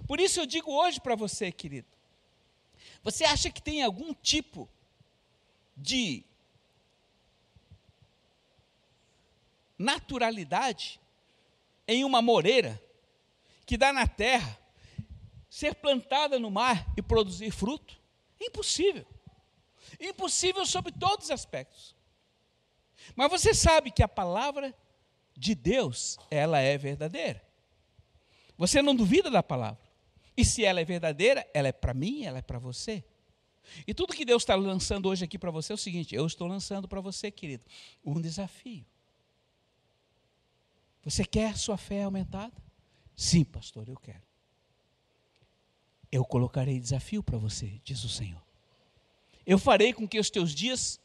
Por 0.07 0.21
isso 0.21 0.39
eu 0.39 0.45
digo 0.45 0.71
hoje 0.71 1.01
para 1.01 1.15
você, 1.15 1.51
querido, 1.51 1.87
você 3.03 3.25
acha 3.25 3.49
que 3.49 3.61
tem 3.61 3.83
algum 3.83 4.13
tipo 4.13 4.69
de 5.75 6.23
naturalidade 9.77 10.99
em 11.87 12.03
uma 12.03 12.21
moreira 12.21 12.81
que 13.65 13.77
dá 13.77 13.91
na 13.91 14.07
terra, 14.07 14.57
ser 15.49 15.75
plantada 15.75 16.39
no 16.39 16.49
mar 16.49 16.85
e 16.97 17.01
produzir 17.01 17.51
fruto? 17.51 17.99
Impossível. 18.39 19.05
Impossível 19.99 20.65
sobre 20.65 20.91
todos 20.91 21.25
os 21.25 21.31
aspectos. 21.31 21.95
Mas 23.15 23.29
você 23.29 23.53
sabe 23.53 23.91
que 23.91 24.03
a 24.03 24.07
palavra 24.07 24.75
de 25.35 25.53
Deus, 25.53 26.17
ela 26.29 26.59
é 26.59 26.77
verdadeira. 26.77 27.41
Você 28.57 28.81
não 28.81 28.95
duvida 28.95 29.29
da 29.29 29.43
palavra. 29.43 29.79
E 30.35 30.43
se 30.43 30.63
ela 30.63 30.81
é 30.81 30.85
verdadeira, 30.85 31.47
ela 31.53 31.67
é 31.67 31.71
para 31.71 31.93
mim, 31.93 32.23
ela 32.23 32.39
é 32.39 32.41
para 32.41 32.59
você. 32.59 33.03
E 33.85 33.93
tudo 33.93 34.13
que 34.13 34.25
Deus 34.25 34.43
está 34.43 34.55
lançando 34.55 35.09
hoje 35.09 35.25
aqui 35.25 35.37
para 35.37 35.51
você 35.51 35.73
é 35.73 35.75
o 35.75 35.77
seguinte: 35.77 36.15
eu 36.15 36.25
estou 36.25 36.47
lançando 36.47 36.87
para 36.87 37.01
você, 37.01 37.29
querido, 37.31 37.63
um 38.05 38.19
desafio. 38.21 38.85
Você 41.07 41.23
quer 41.23 41.55
sua 41.55 41.77
fé 41.77 42.03
aumentada? 42.03 42.51
Sim, 43.15 43.45
pastor, 43.45 43.87
eu 43.87 43.95
quero. 43.95 44.21
Eu 46.11 46.25
colocarei 46.25 46.77
desafio 46.77 47.23
para 47.23 47.37
você, 47.37 47.79
diz 47.81 48.03
o 48.03 48.09
Senhor. 48.09 48.41
Eu 49.45 49.57
farei 49.57 49.93
com 49.93 50.05
que 50.05 50.19
os 50.19 50.29
teus 50.29 50.53
dias 50.53 50.99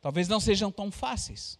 talvez 0.00 0.26
não 0.26 0.40
sejam 0.40 0.72
tão 0.72 0.90
fáceis, 0.90 1.58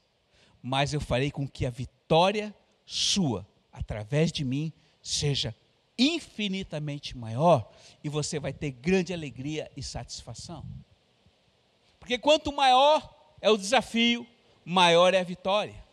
mas 0.63 0.95
eu 0.95 1.03
farei 1.03 1.31
com 1.31 1.47
que 1.47 1.67
a 1.67 1.71
vitória 1.71 2.55
sua, 2.87 3.47
através 3.71 4.33
de 4.33 4.43
mim, 4.43 4.73
seja 5.03 5.55
infinitamente 5.99 7.15
maior 7.15 7.71
e 8.03 8.09
você 8.09 8.41
vai 8.41 8.55
ter 8.55 8.71
grande 8.71 9.13
alegria 9.13 9.71
e 9.77 9.83
satisfação. 9.83 10.65
Porque 12.01 12.17
quanto 12.17 12.51
maior 12.51 13.37
é 13.39 13.51
o 13.51 13.59
desafio, 13.59 14.27
maior 14.65 15.13
é 15.13 15.21
a 15.21 15.25
vitória. 15.25 15.86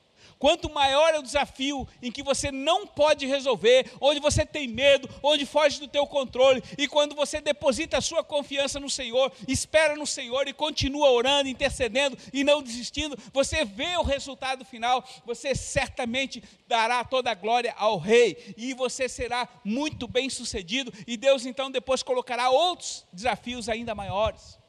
Quanto 0.44 0.70
maior 0.70 1.14
é 1.14 1.20
o 1.20 1.24
desafio 1.24 1.88
em 2.02 2.12
que 2.12 2.22
você 2.22 2.52
não 2.52 2.86
pode 2.86 3.26
resolver, 3.26 3.90
onde 4.02 4.20
você 4.20 4.46
tem 4.46 4.68
medo, 4.68 5.10
onde 5.24 5.46
foge 5.46 5.80
do 5.80 5.88
teu 5.88 6.06
controle, 6.06 6.62
e 6.78 6.86
quando 6.86 7.16
você 7.16 7.40
deposita 7.40 7.98
a 7.98 8.02
sua 8.02 8.26
confiança 8.26 8.78
no 8.78 8.90
Senhor, 8.90 9.32
espera 9.48 9.96
no 9.96 10.06
Senhor 10.06 10.46
e 10.46 10.52
continua 10.52 11.12
orando, 11.12 11.48
intercedendo 11.48 12.18
e 12.34 12.44
não 12.44 12.62
desistindo, 12.62 13.18
você 13.32 13.64
vê 13.64 13.96
o 13.96 14.04
resultado 14.04 14.66
final, 14.66 15.08
você 15.26 15.56
certamente 15.56 16.44
dará 16.68 17.06
toda 17.06 17.32
a 17.32 17.36
glória 17.36 17.74
ao 17.78 17.98
rei 17.98 18.54
e 18.58 18.74
você 18.74 19.08
será 19.08 19.48
muito 19.64 20.10
bem 20.10 20.30
sucedido 20.30 20.92
e 21.08 21.16
Deus 21.16 21.46
então 21.46 21.72
depois 21.72 22.04
colocará 22.04 22.50
outros 22.50 23.06
desafios 23.14 23.70
ainda 23.70 23.96
maiores. 23.96 24.60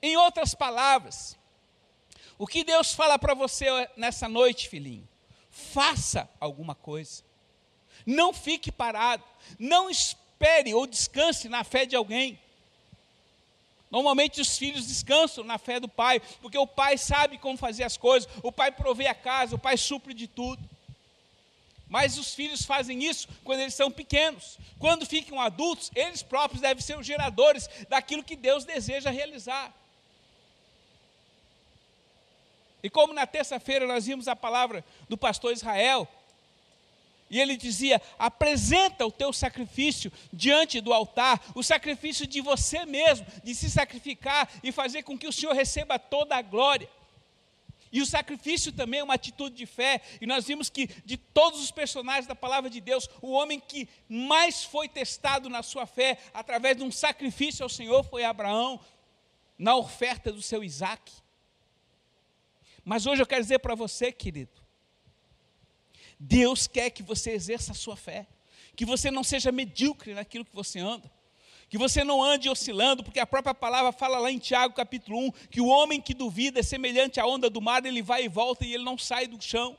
Em 0.00 0.16
outras 0.16 0.54
palavras, 0.54 1.36
o 2.38 2.46
que 2.46 2.62
Deus 2.62 2.92
fala 2.92 3.18
para 3.18 3.34
você 3.34 3.66
nessa 3.96 4.28
noite, 4.28 4.68
filhinho? 4.68 5.06
Faça 5.50 6.30
alguma 6.38 6.74
coisa. 6.74 7.22
Não 8.06 8.32
fique 8.32 8.70
parado. 8.70 9.24
Não 9.58 9.90
espere 9.90 10.72
ou 10.72 10.86
descanse 10.86 11.48
na 11.48 11.64
fé 11.64 11.84
de 11.84 11.96
alguém. 11.96 12.38
Normalmente 13.90 14.40
os 14.40 14.56
filhos 14.56 14.86
descansam 14.86 15.42
na 15.42 15.58
fé 15.58 15.80
do 15.80 15.88
pai, 15.88 16.20
porque 16.42 16.58
o 16.58 16.66
pai 16.66 16.98
sabe 16.98 17.38
como 17.38 17.56
fazer 17.56 17.84
as 17.84 17.96
coisas, 17.96 18.28
o 18.42 18.52
pai 18.52 18.70
provê 18.70 19.06
a 19.06 19.14
casa, 19.14 19.56
o 19.56 19.58
pai 19.58 19.76
supre 19.76 20.12
de 20.12 20.28
tudo. 20.28 20.62
Mas 21.88 22.18
os 22.18 22.34
filhos 22.34 22.66
fazem 22.66 23.02
isso 23.02 23.26
quando 23.42 23.60
eles 23.60 23.74
são 23.74 23.90
pequenos. 23.90 24.58
Quando 24.78 25.06
ficam 25.06 25.40
adultos, 25.40 25.90
eles 25.94 26.22
próprios 26.22 26.60
devem 26.60 26.82
ser 26.82 26.98
os 26.98 27.06
geradores 27.06 27.68
daquilo 27.88 28.22
que 28.22 28.36
Deus 28.36 28.64
deseja 28.64 29.10
realizar. 29.10 29.74
E 32.82 32.88
como 32.88 33.12
na 33.12 33.26
terça-feira 33.26 33.86
nós 33.86 34.06
vimos 34.06 34.28
a 34.28 34.36
palavra 34.36 34.84
do 35.08 35.16
pastor 35.16 35.52
Israel, 35.52 36.08
e 37.30 37.40
ele 37.40 37.56
dizia: 37.56 38.00
apresenta 38.18 39.04
o 39.06 39.12
teu 39.12 39.32
sacrifício 39.32 40.12
diante 40.32 40.80
do 40.80 40.92
altar, 40.92 41.42
o 41.54 41.62
sacrifício 41.62 42.26
de 42.26 42.40
você 42.40 42.86
mesmo, 42.86 43.26
de 43.44 43.54
se 43.54 43.70
sacrificar 43.70 44.50
e 44.62 44.72
fazer 44.72 45.02
com 45.02 45.18
que 45.18 45.26
o 45.26 45.32
Senhor 45.32 45.54
receba 45.54 45.98
toda 45.98 46.36
a 46.36 46.42
glória. 46.42 46.88
E 47.90 48.02
o 48.02 48.06
sacrifício 48.06 48.70
também 48.70 49.00
é 49.00 49.04
uma 49.04 49.14
atitude 49.14 49.56
de 49.56 49.64
fé, 49.64 50.02
e 50.20 50.26
nós 50.26 50.46
vimos 50.46 50.68
que 50.68 50.86
de 51.06 51.16
todos 51.16 51.60
os 51.62 51.70
personagens 51.70 52.26
da 52.26 52.34
palavra 52.34 52.68
de 52.68 52.80
Deus, 52.80 53.08
o 53.22 53.30
homem 53.30 53.58
que 53.58 53.88
mais 54.08 54.62
foi 54.62 54.88
testado 54.88 55.48
na 55.48 55.62
sua 55.62 55.86
fé, 55.86 56.18
através 56.34 56.76
de 56.76 56.82
um 56.82 56.92
sacrifício 56.92 57.62
ao 57.62 57.68
Senhor, 57.68 58.04
foi 58.04 58.24
Abraão, 58.24 58.78
na 59.58 59.74
oferta 59.74 60.30
do 60.30 60.42
seu 60.42 60.62
Isaac. 60.62 61.10
Mas 62.88 63.04
hoje 63.04 63.20
eu 63.20 63.26
quero 63.26 63.42
dizer 63.42 63.58
para 63.58 63.74
você, 63.74 64.10
querido, 64.10 64.62
Deus 66.18 66.66
quer 66.66 66.88
que 66.88 67.02
você 67.02 67.32
exerça 67.32 67.72
a 67.72 67.74
sua 67.74 67.94
fé, 67.94 68.26
que 68.74 68.86
você 68.86 69.10
não 69.10 69.22
seja 69.22 69.52
medíocre 69.52 70.14
naquilo 70.14 70.42
que 70.42 70.54
você 70.54 70.78
anda, 70.78 71.12
que 71.68 71.76
você 71.76 72.02
não 72.02 72.22
ande 72.22 72.48
oscilando, 72.48 73.04
porque 73.04 73.20
a 73.20 73.26
própria 73.26 73.54
palavra 73.54 73.92
fala 73.92 74.18
lá 74.18 74.32
em 74.32 74.38
Tiago 74.38 74.74
capítulo 74.74 75.18
1, 75.18 75.30
que 75.50 75.60
o 75.60 75.66
homem 75.66 76.00
que 76.00 76.14
duvida 76.14 76.60
é 76.60 76.62
semelhante 76.62 77.20
à 77.20 77.26
onda 77.26 77.50
do 77.50 77.60
mar, 77.60 77.84
ele 77.84 78.00
vai 78.00 78.24
e 78.24 78.28
volta 78.28 78.64
e 78.64 78.72
ele 78.72 78.84
não 78.84 78.96
sai 78.96 79.26
do 79.26 79.38
chão. 79.38 79.76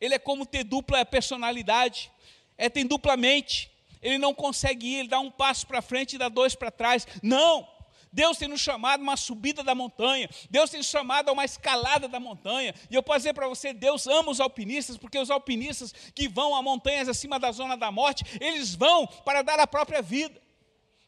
Ele 0.00 0.14
é 0.14 0.18
como 0.18 0.44
ter 0.44 0.64
dupla 0.64 1.06
personalidade, 1.06 2.10
é 2.58 2.68
tem 2.68 2.84
duplamente. 2.84 3.70
Ele 4.02 4.18
não 4.18 4.34
consegue 4.34 4.88
ir, 4.88 4.94
ele 4.96 5.08
dá 5.08 5.20
um 5.20 5.30
passo 5.30 5.68
para 5.68 5.80
frente 5.80 6.14
e 6.14 6.18
dá 6.18 6.28
dois 6.28 6.56
para 6.56 6.72
trás. 6.72 7.06
Não! 7.22 7.68
Deus 8.12 8.36
tem 8.36 8.48
nos 8.48 8.60
chamado 8.60 9.00
a 9.00 9.02
uma 9.02 9.16
subida 9.16 9.62
da 9.62 9.74
montanha, 9.74 10.28
Deus 10.50 10.70
tem 10.70 10.78
nos 10.78 10.88
chamado 10.88 11.28
a 11.28 11.32
uma 11.32 11.44
escalada 11.44 12.08
da 12.08 12.18
montanha. 12.18 12.74
E 12.90 12.94
eu 12.94 13.02
posso 13.02 13.20
dizer 13.20 13.34
para 13.34 13.48
você: 13.48 13.72
Deus 13.72 14.06
ama 14.06 14.30
os 14.30 14.40
alpinistas, 14.40 14.96
porque 14.96 15.18
os 15.18 15.30
alpinistas 15.30 15.92
que 16.14 16.28
vão 16.28 16.54
a 16.54 16.62
montanhas 16.62 17.08
acima 17.08 17.38
da 17.38 17.52
zona 17.52 17.76
da 17.76 17.92
morte, 17.92 18.24
eles 18.40 18.74
vão 18.74 19.06
para 19.06 19.42
dar 19.42 19.60
a 19.60 19.66
própria 19.66 20.02
vida 20.02 20.40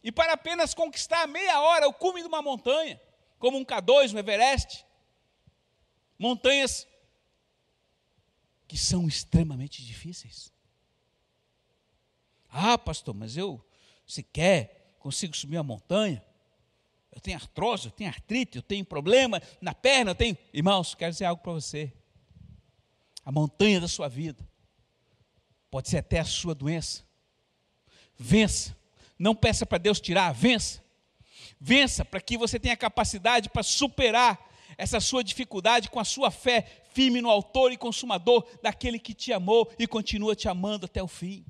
e 0.02 0.12
para 0.12 0.32
apenas 0.32 0.74
conquistar 0.74 1.26
meia 1.26 1.60
hora 1.60 1.88
o 1.88 1.92
cume 1.92 2.20
de 2.20 2.28
uma 2.28 2.42
montanha, 2.42 3.00
como 3.38 3.58
um 3.58 3.64
K2, 3.64 4.14
um 4.14 4.18
Everest. 4.18 4.84
Montanhas 6.18 6.86
que 8.68 8.78
são 8.78 9.06
extremamente 9.08 9.84
difíceis. 9.84 10.52
Ah, 12.48 12.78
pastor, 12.78 13.14
mas 13.14 13.36
eu 13.36 13.64
sequer 14.06 14.96
consigo 14.98 15.36
subir 15.36 15.56
a 15.56 15.62
montanha. 15.62 16.24
Eu 17.12 17.20
tenho 17.20 17.36
artrose, 17.36 17.86
eu 17.86 17.92
tenho 17.92 18.10
artrite, 18.10 18.56
eu 18.56 18.62
tenho 18.62 18.84
problema 18.84 19.40
na 19.60 19.74
perna, 19.74 20.12
eu 20.12 20.14
tenho. 20.14 20.36
Irmãos, 20.52 20.94
quero 20.94 21.12
dizer 21.12 21.26
algo 21.26 21.42
para 21.42 21.52
você. 21.52 21.92
A 23.24 23.30
montanha 23.30 23.80
da 23.80 23.86
sua 23.86 24.08
vida 24.08 24.42
pode 25.70 25.88
ser 25.88 25.98
até 25.98 26.18
a 26.18 26.24
sua 26.24 26.54
doença. 26.54 27.04
Vença 28.18 28.76
não 29.22 29.36
peça 29.36 29.64
para 29.64 29.78
Deus 29.78 30.00
tirar, 30.00 30.32
vença. 30.32 30.82
Vença 31.60 32.04
para 32.04 32.20
que 32.20 32.36
você 32.36 32.58
tenha 32.58 32.76
capacidade 32.76 33.48
para 33.48 33.62
superar 33.62 34.50
essa 34.76 34.98
sua 34.98 35.22
dificuldade 35.22 35.88
com 35.88 36.00
a 36.00 36.04
sua 36.04 36.28
fé 36.28 36.82
firme 36.92 37.20
no 37.20 37.30
autor 37.30 37.70
e 37.70 37.76
consumador 37.76 38.44
daquele 38.60 38.98
que 38.98 39.14
te 39.14 39.32
amou 39.32 39.72
e 39.78 39.86
continua 39.86 40.34
te 40.34 40.48
amando 40.48 40.86
até 40.86 41.00
o 41.00 41.06
fim. 41.06 41.46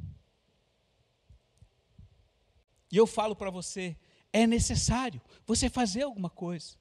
E 2.91 2.97
eu 2.99 3.07
falo 3.07 3.35
para 3.35 3.49
você, 3.49 3.97
é 4.33 4.47
necessário 4.47 5.21
você 5.47 5.69
fazer 5.69 6.03
alguma 6.03 6.31
coisa. 6.31 6.77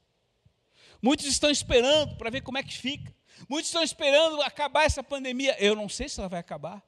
Muitos 1.02 1.26
estão 1.26 1.50
esperando 1.50 2.16
para 2.16 2.30
ver 2.30 2.42
como 2.42 2.58
é 2.58 2.64
que 2.64 2.78
fica. 2.78 3.14
Muitos 3.50 3.70
estão 3.70 3.84
esperando 3.84 4.42
acabar 4.42 4.84
essa 4.84 5.04
pandemia. 5.04 5.56
Eu 5.60 5.76
não 5.76 5.90
sei 5.90 6.08
se 6.08 6.20
ela 6.20 6.30
vai 6.30 6.40
acabar. 6.40 6.84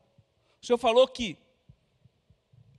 O 0.61 0.65
Senhor 0.65 0.77
falou 0.77 1.07
que 1.07 1.37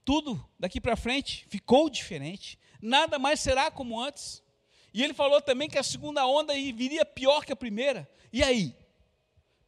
tudo 0.05 0.43
daqui 0.59 0.81
para 0.81 0.97
frente 0.97 1.47
ficou 1.49 1.89
diferente, 1.91 2.59
nada 2.81 3.19
mais 3.19 3.41
será 3.41 3.71
como 3.71 4.01
antes. 4.01 4.43
E 4.93 5.03
ele 5.03 5.13
falou 5.13 5.43
também 5.43 5.69
que 5.69 5.79
a 5.79 5.83
segunda 5.83 6.25
onda 6.27 6.55
viria 6.55 7.05
pior 7.05 7.45
que 7.45 7.53
a 7.53 7.57
primeira. 7.57 8.09
E 8.33 8.43
aí? 8.43 8.77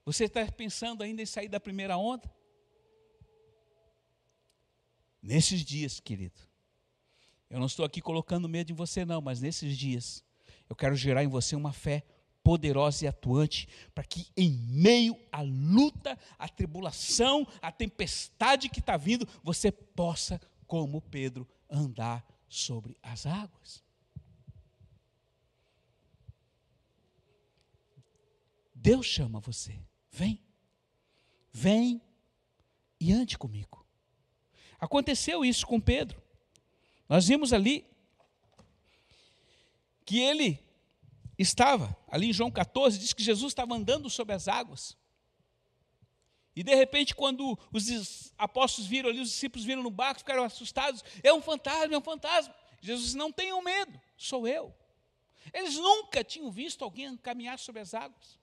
Você 0.05 0.26
está 0.26 0.46
pensando 0.46 1.02
ainda 1.02 1.20
em 1.20 1.26
sair 1.26 1.48
da 1.48 1.59
primeira 1.59 1.96
onda? 1.96 2.33
Nesses 5.20 5.64
dias, 5.64 5.98
querido, 5.98 6.40
eu 7.48 7.59
não 7.59 7.66
estou 7.66 7.85
aqui 7.85 8.00
colocando 8.00 8.48
medo 8.48 8.72
em 8.72 8.74
você, 8.74 9.04
não, 9.04 9.20
mas 9.20 9.40
nesses 9.40 9.76
dias, 9.76 10.24
eu 10.68 10.74
quero 10.74 10.96
gerar 10.96 11.22
em 11.22 11.28
você 11.28 11.54
uma 11.54 11.72
fé 11.72 12.04
poderosa 12.42 13.04
e 13.04 13.09
atuante, 13.09 13.68
para 13.92 14.04
que 14.04 14.30
em 14.37 14.50
meio 14.50 15.18
à 15.32 15.42
luta, 15.42 16.16
à 16.38 16.48
tribulação, 16.48 17.46
à 17.61 17.72
tempestade 17.72 18.68
que 18.68 18.78
está 18.78 18.96
vindo, 18.96 19.26
você 19.42 19.72
possa, 19.72 20.40
como 20.66 21.00
Pedro, 21.00 21.48
andar 21.68 22.24
sobre 22.48 22.96
as 23.02 23.26
águas. 23.26 23.85
Deus 28.72 29.06
chama 29.06 29.40
você, 29.40 29.76
vem, 30.12 30.40
vem 31.52 32.00
e 33.00 33.12
ande 33.12 33.37
comigo. 33.37 33.85
Aconteceu 34.78 35.44
isso 35.44 35.66
com 35.66 35.80
Pedro. 35.80 36.22
Nós 37.09 37.27
vimos 37.27 37.53
ali 37.53 37.87
que 40.05 40.21
ele 40.21 40.64
estava, 41.38 41.97
ali 42.09 42.31
em 42.31 42.33
João 42.33 42.51
14, 42.51 42.99
diz 42.99 43.12
que 43.12 43.23
Jesus 43.23 43.53
estava 43.53 43.75
andando 43.75 44.09
sobre 44.09 44.35
as 44.35 44.49
águas. 44.49 44.97
E 46.55 46.62
de 46.62 46.75
repente, 46.75 47.14
quando 47.14 47.59
os 47.71 48.33
apóstolos 48.38 48.88
viram 48.88 49.11
ali, 49.11 49.21
os 49.21 49.31
discípulos 49.31 49.64
viram 49.66 49.83
no 49.83 49.90
barco, 49.90 50.21
ficaram 50.21 50.42
assustados: 50.42 51.05
é 51.23 51.33
um 51.33 51.42
fantasma, 51.42 51.95
é 51.95 51.99
um 51.99 52.03
fantasma. 52.03 52.55
Jesus 52.81 53.14
não 53.14 53.31
tenham 53.31 53.61
medo, 53.62 54.01
sou 54.16 54.49
eu. 54.49 54.75
Eles 55.53 55.77
nunca 55.77 56.25
tinham 56.25 56.51
visto 56.51 56.83
alguém 56.83 57.16
caminhar 57.16 57.59
sobre 57.59 57.83
as 57.83 57.92
águas. 57.92 58.38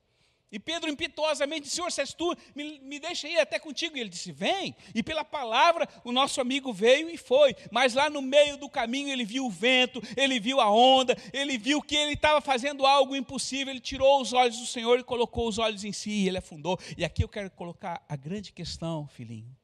E 0.54 0.60
Pedro 0.60 0.88
impetuosamente 0.88 1.64
disse: 1.64 1.78
Senhor, 1.78 1.92
se 1.92 2.00
és 2.00 2.14
tu, 2.14 2.32
me, 2.54 2.80
me 2.82 3.00
deixa 3.00 3.28
ir 3.28 3.40
até 3.40 3.58
contigo. 3.58 3.98
E 3.98 4.00
ele 4.00 4.10
disse: 4.12 4.32
Vem. 4.32 4.76
E 4.94 5.02
pela 5.02 5.26
palavra, 5.26 5.90
o 6.04 6.12
nosso 6.12 6.40
amigo 6.40 6.72
veio 6.72 7.10
e 7.10 7.18
foi. 7.18 7.56
Mas 7.72 7.96
lá 7.96 8.08
no 8.08 8.22
meio 8.22 8.56
do 8.56 8.70
caminho, 8.70 9.10
ele 9.10 9.26
viu 9.26 9.48
o 9.48 9.50
vento, 9.50 10.00
ele 10.16 10.40
viu 10.40 10.62
a 10.62 10.70
onda, 10.70 11.18
ele 11.34 11.58
viu 11.58 11.82
que 11.82 11.96
ele 11.96 12.14
estava 12.14 12.40
fazendo 12.40 12.86
algo 12.86 13.16
impossível. 13.16 13.74
Ele 13.74 13.80
tirou 13.80 14.22
os 14.22 14.32
olhos 14.32 14.60
do 14.60 14.68
Senhor 14.68 15.00
e 15.00 15.04
colocou 15.04 15.48
os 15.48 15.58
olhos 15.58 15.84
em 15.84 15.92
si, 15.92 16.12
e 16.12 16.28
ele 16.28 16.38
afundou. 16.38 16.80
E 16.96 17.04
aqui 17.04 17.24
eu 17.24 17.30
quero 17.30 17.50
colocar 17.50 18.06
a 18.08 18.16
grande 18.16 18.54
questão, 18.54 19.08
filhinho. 19.08 19.58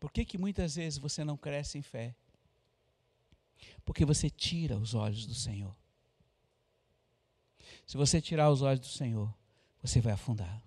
Por 0.00 0.10
que, 0.10 0.24
que 0.24 0.36
muitas 0.36 0.74
vezes 0.74 0.98
você 0.98 1.22
não 1.22 1.36
cresce 1.36 1.78
em 1.78 1.82
fé? 1.82 2.12
Porque 3.84 4.04
você 4.04 4.28
tira 4.28 4.76
os 4.76 4.94
olhos 4.94 5.24
do 5.26 5.34
Senhor. 5.34 5.76
Se 7.86 7.96
você 7.96 8.20
tirar 8.20 8.50
os 8.50 8.62
olhos 8.62 8.80
do 8.80 8.88
Senhor, 8.88 9.32
você 9.82 10.00
vai 10.00 10.12
afundar. 10.12 10.62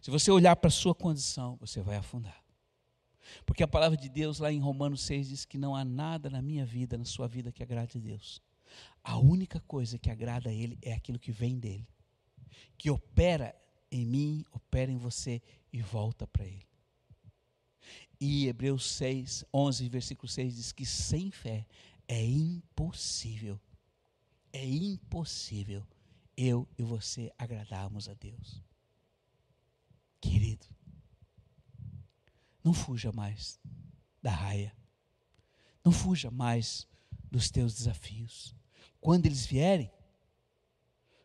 Se 0.00 0.10
você 0.10 0.30
olhar 0.30 0.56
para 0.56 0.68
a 0.68 0.70
sua 0.70 0.94
condição, 0.94 1.56
você 1.56 1.80
vai 1.80 1.96
afundar. 1.96 2.42
Porque 3.44 3.62
a 3.62 3.68
palavra 3.68 3.96
de 3.96 4.08
Deus, 4.08 4.38
lá 4.38 4.52
em 4.52 4.60
Romanos 4.60 5.02
6, 5.02 5.28
diz 5.28 5.44
que 5.44 5.58
não 5.58 5.74
há 5.74 5.84
nada 5.84 6.30
na 6.30 6.40
minha 6.40 6.64
vida, 6.64 6.96
na 6.96 7.04
sua 7.04 7.26
vida, 7.26 7.52
que 7.52 7.62
agrade 7.62 7.98
a 7.98 8.00
Deus. 8.00 8.40
A 9.02 9.18
única 9.18 9.60
coisa 9.60 9.98
que 9.98 10.10
agrada 10.10 10.50
a 10.50 10.52
Ele 10.52 10.78
é 10.82 10.92
aquilo 10.92 11.18
que 11.18 11.32
vem 11.32 11.58
dEle, 11.58 11.88
que 12.76 12.90
opera 12.90 13.54
em 13.90 14.04
mim, 14.04 14.44
opera 14.52 14.90
em 14.90 14.96
você 14.96 15.42
e 15.72 15.80
volta 15.80 16.26
para 16.26 16.44
Ele. 16.44 16.66
E 18.20 18.46
Hebreus 18.46 18.86
6, 18.92 19.44
11, 19.52 19.88
versículo 19.88 20.28
6 20.28 20.56
diz 20.56 20.72
que 20.72 20.86
sem 20.86 21.30
fé 21.30 21.66
é 22.08 22.24
impossível, 22.24 23.60
é 24.52 24.64
impossível 24.64 25.86
eu 26.36 26.68
e 26.78 26.82
você 26.82 27.32
agradarmos 27.38 28.08
a 28.08 28.14
Deus. 28.14 28.62
Querido, 30.20 30.66
não 32.62 32.74
fuja 32.74 33.12
mais 33.12 33.58
da 34.22 34.30
raia. 34.30 34.76
Não 35.84 35.92
fuja 35.92 36.30
mais 36.30 36.86
dos 37.30 37.50
teus 37.50 37.74
desafios. 37.74 38.54
Quando 39.00 39.26
eles 39.26 39.46
vierem, 39.46 39.90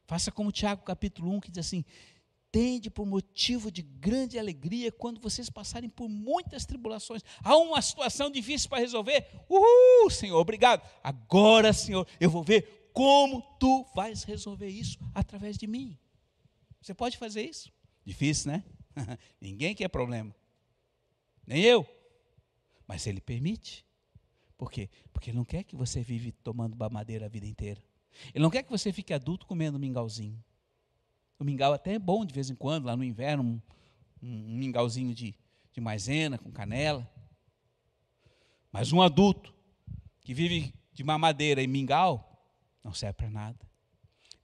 faça 0.06 0.32
como 0.32 0.52
Tiago 0.52 0.84
capítulo 0.84 1.32
1 1.32 1.40
que 1.40 1.52
diz 1.52 1.66
assim: 1.66 1.84
tende 2.52 2.90
por 2.90 3.06
motivo 3.06 3.72
de 3.72 3.82
grande 3.82 4.38
alegria 4.38 4.92
quando 4.92 5.22
vocês 5.22 5.50
passarem 5.50 5.90
por 5.90 6.10
muitas 6.10 6.66
tribulações. 6.66 7.24
Há 7.42 7.56
uma 7.58 7.82
situação 7.82 8.30
difícil 8.30 8.70
para 8.70 8.80
resolver. 8.80 9.26
Uhul, 9.50 10.10
Senhor, 10.10 10.38
obrigado. 10.38 10.88
Agora, 11.02 11.74
Senhor, 11.74 12.06
eu 12.20 12.30
vou 12.30 12.44
ver 12.44 12.81
como 12.94 13.42
tu 13.60 13.86
vais 13.96 14.24
resolver 14.24 14.68
isso 14.68 14.98
através 15.14 15.58
de 15.58 15.68
mim. 15.68 15.98
Você 16.82 16.94
pode 16.94 17.18
fazer 17.18 17.44
isso? 17.44 17.72
Difícil, 18.04 18.52
né? 18.52 18.64
Ninguém 19.40 19.76
quer 19.76 19.88
problema. 19.88 20.36
Nem 21.46 21.62
eu. 21.62 21.88
Mas 22.88 23.06
ele 23.08 23.22
permite. 23.22 23.86
Por 24.58 24.72
quê? 24.72 24.90
Porque 25.14 25.30
ele 25.30 25.38
não 25.38 25.46
quer 25.46 25.64
que 25.64 25.76
você 25.76 26.02
vive 26.02 26.32
tomando 26.32 26.76
madeira 26.92 27.26
a 27.26 27.30
vida 27.30 27.46
inteira. 27.46 27.82
Ele 28.34 28.44
não 28.44 28.50
quer 28.50 28.64
que 28.64 28.70
você 28.70 28.92
fique 28.92 29.14
adulto 29.14 29.46
comendo 29.46 29.80
mingauzinho. 29.80 30.44
O 31.40 31.44
mingau 31.44 31.74
até 31.74 31.94
é 31.94 32.00
bom 32.00 32.26
de 32.26 32.34
vez 32.34 32.50
em 32.50 32.56
quando, 32.56 32.86
lá 32.86 32.96
no 32.96 33.04
inverno, 33.04 33.44
um, 33.44 33.62
um 34.22 34.58
mingauzinho 34.58 35.14
de, 35.14 35.36
de 35.72 35.82
maisena 35.82 36.38
com 36.38 36.52
canela. 36.52 37.10
Mas 38.72 38.92
um 38.92 39.02
adulto 39.02 39.54
que 40.22 40.34
vive 40.34 40.74
de 40.94 41.04
mamadeira 41.04 41.62
e 41.62 41.68
mingau 41.68 42.31
não 42.84 42.94
serve 42.94 43.14
para 43.14 43.30
nada. 43.30 43.60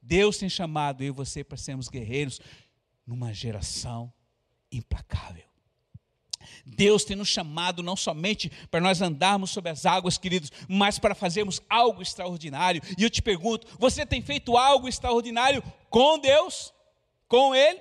Deus 0.02 0.38
tem 0.38 0.50
chamado 0.50 1.04
eu 1.04 1.08
e 1.08 1.12
você 1.12 1.43
para 1.43 1.58
sermos 1.58 1.89
guerreiros 1.89 2.39
numa 3.06 3.34
geração 3.34 4.12
implacável. 4.71 5.43
Deus 6.65 7.04
tem 7.04 7.15
nos 7.15 7.28
chamado 7.28 7.84
não 7.84 7.95
somente 7.95 8.50
para 8.71 8.80
nós 8.80 9.02
andarmos 9.02 9.52
sobre 9.52 9.71
as 9.71 9.86
águas, 9.86 10.17
queridos, 10.17 10.52
mas 10.67 10.97
para 10.97 11.15
fazermos 11.15 11.62
algo 11.69 12.02
extraordinário. 12.02 12.82
E 12.97 13.04
eu 13.04 13.10
te 13.10 13.21
pergunto: 13.21 13.67
você 13.78 14.06
tem 14.06 14.21
feito 14.21 14.56
algo 14.56 14.88
extraordinário 14.88 15.62
com 15.89 16.19
Deus? 16.19 16.73
com 17.28 17.54
Ele. 17.54 17.80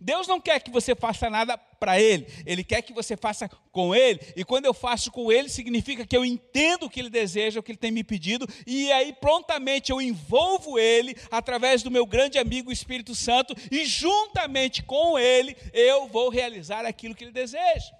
Deus 0.00 0.26
não 0.26 0.40
quer 0.40 0.60
que 0.60 0.70
você 0.70 0.94
faça 0.94 1.30
nada 1.30 1.56
para 1.56 2.00
Ele, 2.00 2.26
Ele 2.44 2.64
quer 2.64 2.82
que 2.82 2.92
você 2.92 3.16
faça 3.16 3.48
com 3.70 3.94
Ele, 3.94 4.20
e 4.36 4.44
quando 4.44 4.64
eu 4.64 4.74
faço 4.74 5.10
com 5.10 5.30
Ele, 5.30 5.48
significa 5.48 6.06
que 6.06 6.16
eu 6.16 6.24
entendo 6.24 6.86
o 6.86 6.90
que 6.90 7.00
Ele 7.00 7.10
deseja, 7.10 7.60
o 7.60 7.62
que 7.62 7.72
Ele 7.72 7.78
tem 7.78 7.90
me 7.90 8.02
pedido, 8.02 8.46
e 8.66 8.90
aí 8.92 9.12
prontamente 9.12 9.92
eu 9.92 10.00
envolvo 10.00 10.78
Ele 10.78 11.16
através 11.30 11.82
do 11.82 11.90
meu 11.90 12.04
grande 12.04 12.38
amigo 12.38 12.72
Espírito 12.72 13.14
Santo, 13.14 13.54
e 13.70 13.84
juntamente 13.84 14.82
com 14.82 15.18
Ele 15.18 15.56
eu 15.72 16.08
vou 16.08 16.28
realizar 16.28 16.84
aquilo 16.84 17.14
que 17.14 17.24
Ele 17.24 17.32
deseja. 17.32 17.92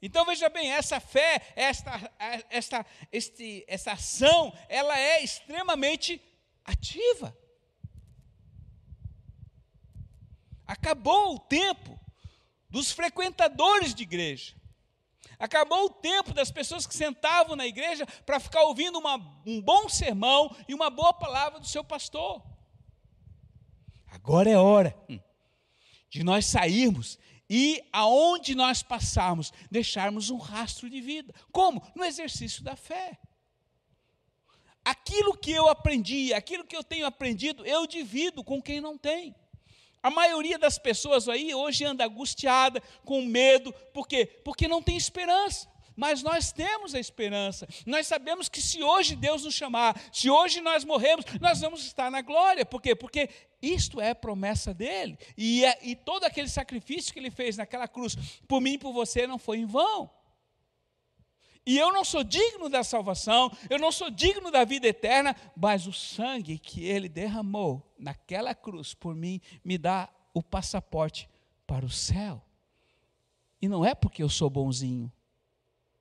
Então 0.00 0.24
veja 0.24 0.48
bem, 0.48 0.70
essa 0.70 1.00
fé, 1.00 1.42
esta, 1.56 2.12
esta, 2.48 2.86
este, 3.10 3.64
essa 3.66 3.92
ação, 3.92 4.56
ela 4.68 4.96
é 4.98 5.24
extremamente 5.24 6.22
ativa. 6.64 7.36
Acabou 10.68 11.34
o 11.34 11.38
tempo 11.38 11.98
dos 12.68 12.92
frequentadores 12.92 13.94
de 13.94 14.02
igreja. 14.02 14.54
Acabou 15.38 15.86
o 15.86 15.90
tempo 15.90 16.34
das 16.34 16.50
pessoas 16.50 16.86
que 16.86 16.94
sentavam 16.94 17.56
na 17.56 17.66
igreja 17.66 18.04
para 18.26 18.38
ficar 18.38 18.62
ouvindo 18.64 18.98
uma, 18.98 19.16
um 19.46 19.62
bom 19.62 19.88
sermão 19.88 20.54
e 20.68 20.74
uma 20.74 20.90
boa 20.90 21.14
palavra 21.14 21.58
do 21.58 21.66
seu 21.66 21.82
pastor. 21.82 22.42
Agora 24.08 24.50
é 24.50 24.58
hora 24.58 24.94
de 26.10 26.22
nós 26.22 26.44
sairmos 26.44 27.18
e 27.48 27.82
aonde 27.90 28.54
nós 28.54 28.82
passarmos, 28.82 29.52
deixarmos 29.70 30.28
um 30.28 30.36
rastro 30.36 30.90
de 30.90 31.00
vida. 31.00 31.34
Como? 31.50 31.82
No 31.94 32.04
exercício 32.04 32.62
da 32.62 32.76
fé. 32.76 33.18
Aquilo 34.84 35.36
que 35.36 35.52
eu 35.52 35.68
aprendi, 35.68 36.34
aquilo 36.34 36.64
que 36.64 36.76
eu 36.76 36.84
tenho 36.84 37.06
aprendido, 37.06 37.64
eu 37.64 37.86
divido 37.86 38.44
com 38.44 38.60
quem 38.60 38.80
não 38.80 38.98
tem. 38.98 39.34
A 40.02 40.10
maioria 40.10 40.58
das 40.58 40.78
pessoas 40.78 41.28
aí 41.28 41.54
hoje 41.54 41.84
anda 41.84 42.04
angustiada, 42.04 42.82
com 43.04 43.22
medo, 43.22 43.72
por 43.92 44.06
quê? 44.06 44.26
Porque 44.44 44.68
não 44.68 44.82
tem 44.82 44.96
esperança. 44.96 45.68
Mas 45.98 46.22
nós 46.22 46.52
temos 46.52 46.94
a 46.94 47.00
esperança. 47.00 47.66
Nós 47.84 48.06
sabemos 48.06 48.48
que 48.48 48.62
se 48.62 48.80
hoje 48.84 49.16
Deus 49.16 49.42
nos 49.42 49.54
chamar, 49.54 50.00
se 50.12 50.30
hoje 50.30 50.60
nós 50.60 50.84
morremos, 50.84 51.24
nós 51.40 51.60
vamos 51.60 51.84
estar 51.84 52.08
na 52.08 52.22
glória. 52.22 52.64
Por 52.64 52.80
quê? 52.80 52.94
Porque 52.94 53.28
isto 53.60 54.00
é 54.00 54.14
promessa 54.14 54.72
dele. 54.72 55.18
E, 55.36 55.64
é, 55.64 55.76
e 55.82 55.96
todo 55.96 56.22
aquele 56.22 56.48
sacrifício 56.48 57.12
que 57.12 57.18
ele 57.18 57.32
fez 57.32 57.56
naquela 57.56 57.88
cruz, 57.88 58.16
por 58.46 58.60
mim 58.60 58.74
e 58.74 58.78
por 58.78 58.92
você, 58.92 59.26
não 59.26 59.38
foi 59.38 59.58
em 59.58 59.66
vão. 59.66 60.08
E 61.68 61.76
eu 61.76 61.92
não 61.92 62.02
sou 62.02 62.24
digno 62.24 62.70
da 62.70 62.82
salvação, 62.82 63.54
eu 63.68 63.78
não 63.78 63.92
sou 63.92 64.10
digno 64.10 64.50
da 64.50 64.64
vida 64.64 64.88
eterna, 64.88 65.36
mas 65.54 65.86
o 65.86 65.92
sangue 65.92 66.58
que 66.58 66.82
ele 66.82 67.10
derramou 67.10 67.94
naquela 67.98 68.54
cruz 68.54 68.94
por 68.94 69.14
mim 69.14 69.38
me 69.62 69.76
dá 69.76 70.08
o 70.32 70.42
passaporte 70.42 71.28
para 71.66 71.84
o 71.84 71.90
céu. 71.90 72.42
E 73.60 73.68
não 73.68 73.84
é 73.84 73.94
porque 73.94 74.22
eu 74.22 74.30
sou 74.30 74.48
bonzinho. 74.48 75.12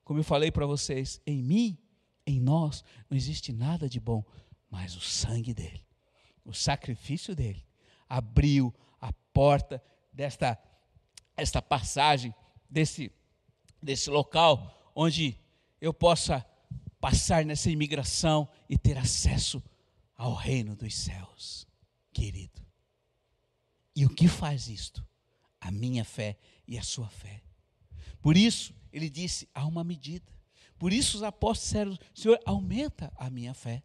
Como 0.05 0.21
eu 0.21 0.23
falei 0.23 0.51
para 0.51 0.65
vocês, 0.65 1.19
em 1.27 1.43
mim, 1.43 1.77
em 2.25 2.39
nós, 2.39 2.81
não 3.09 3.17
existe 3.17 3.51
nada 3.51 3.89
de 3.89 3.99
bom, 3.99 4.23
mas 4.69 4.95
o 4.95 5.01
sangue 5.01 5.53
dele, 5.53 5.85
o 6.45 6.53
sacrifício 6.53 7.35
dele, 7.35 7.67
abriu 8.07 8.73
a 9.01 9.11
porta 9.33 9.83
desta 10.13 10.57
esta 11.35 11.61
passagem, 11.61 12.33
desse, 12.69 13.11
desse 13.83 14.09
local 14.09 14.73
onde 14.95 15.37
eu 15.79 15.93
possa 15.93 16.45
passar 16.99 17.45
nessa 17.45 17.69
imigração 17.69 18.47
e 18.69 18.77
ter 18.77 18.97
acesso 18.97 19.63
ao 20.15 20.33
reino 20.33 20.75
dos 20.75 20.95
céus, 20.95 21.67
querido. 22.11 22.65
E 23.95 24.05
o 24.05 24.09
que 24.09 24.27
faz 24.27 24.67
isto? 24.67 25.05
A 25.59 25.71
minha 25.71 26.03
fé 26.03 26.37
e 26.67 26.77
a 26.77 26.83
sua 26.83 27.09
fé. 27.09 27.41
Por 28.21 28.35
isso, 28.35 28.73
ele 28.91 29.09
disse: 29.09 29.47
há 29.53 29.65
uma 29.65 29.83
medida. 29.83 30.31
Por 30.77 30.93
isso, 30.93 31.17
os 31.17 31.23
apóstolos 31.23 31.97
disseram: 31.97 31.97
Senhor, 32.13 32.39
aumenta 32.45 33.11
a 33.15 33.29
minha 33.29 33.53
fé. 33.53 33.83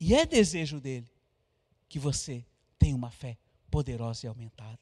E 0.00 0.14
é 0.14 0.26
desejo 0.26 0.80
dele 0.80 1.10
que 1.88 1.98
você 1.98 2.44
tenha 2.78 2.96
uma 2.96 3.10
fé 3.10 3.38
poderosa 3.70 4.26
e 4.26 4.28
aumentada. 4.28 4.78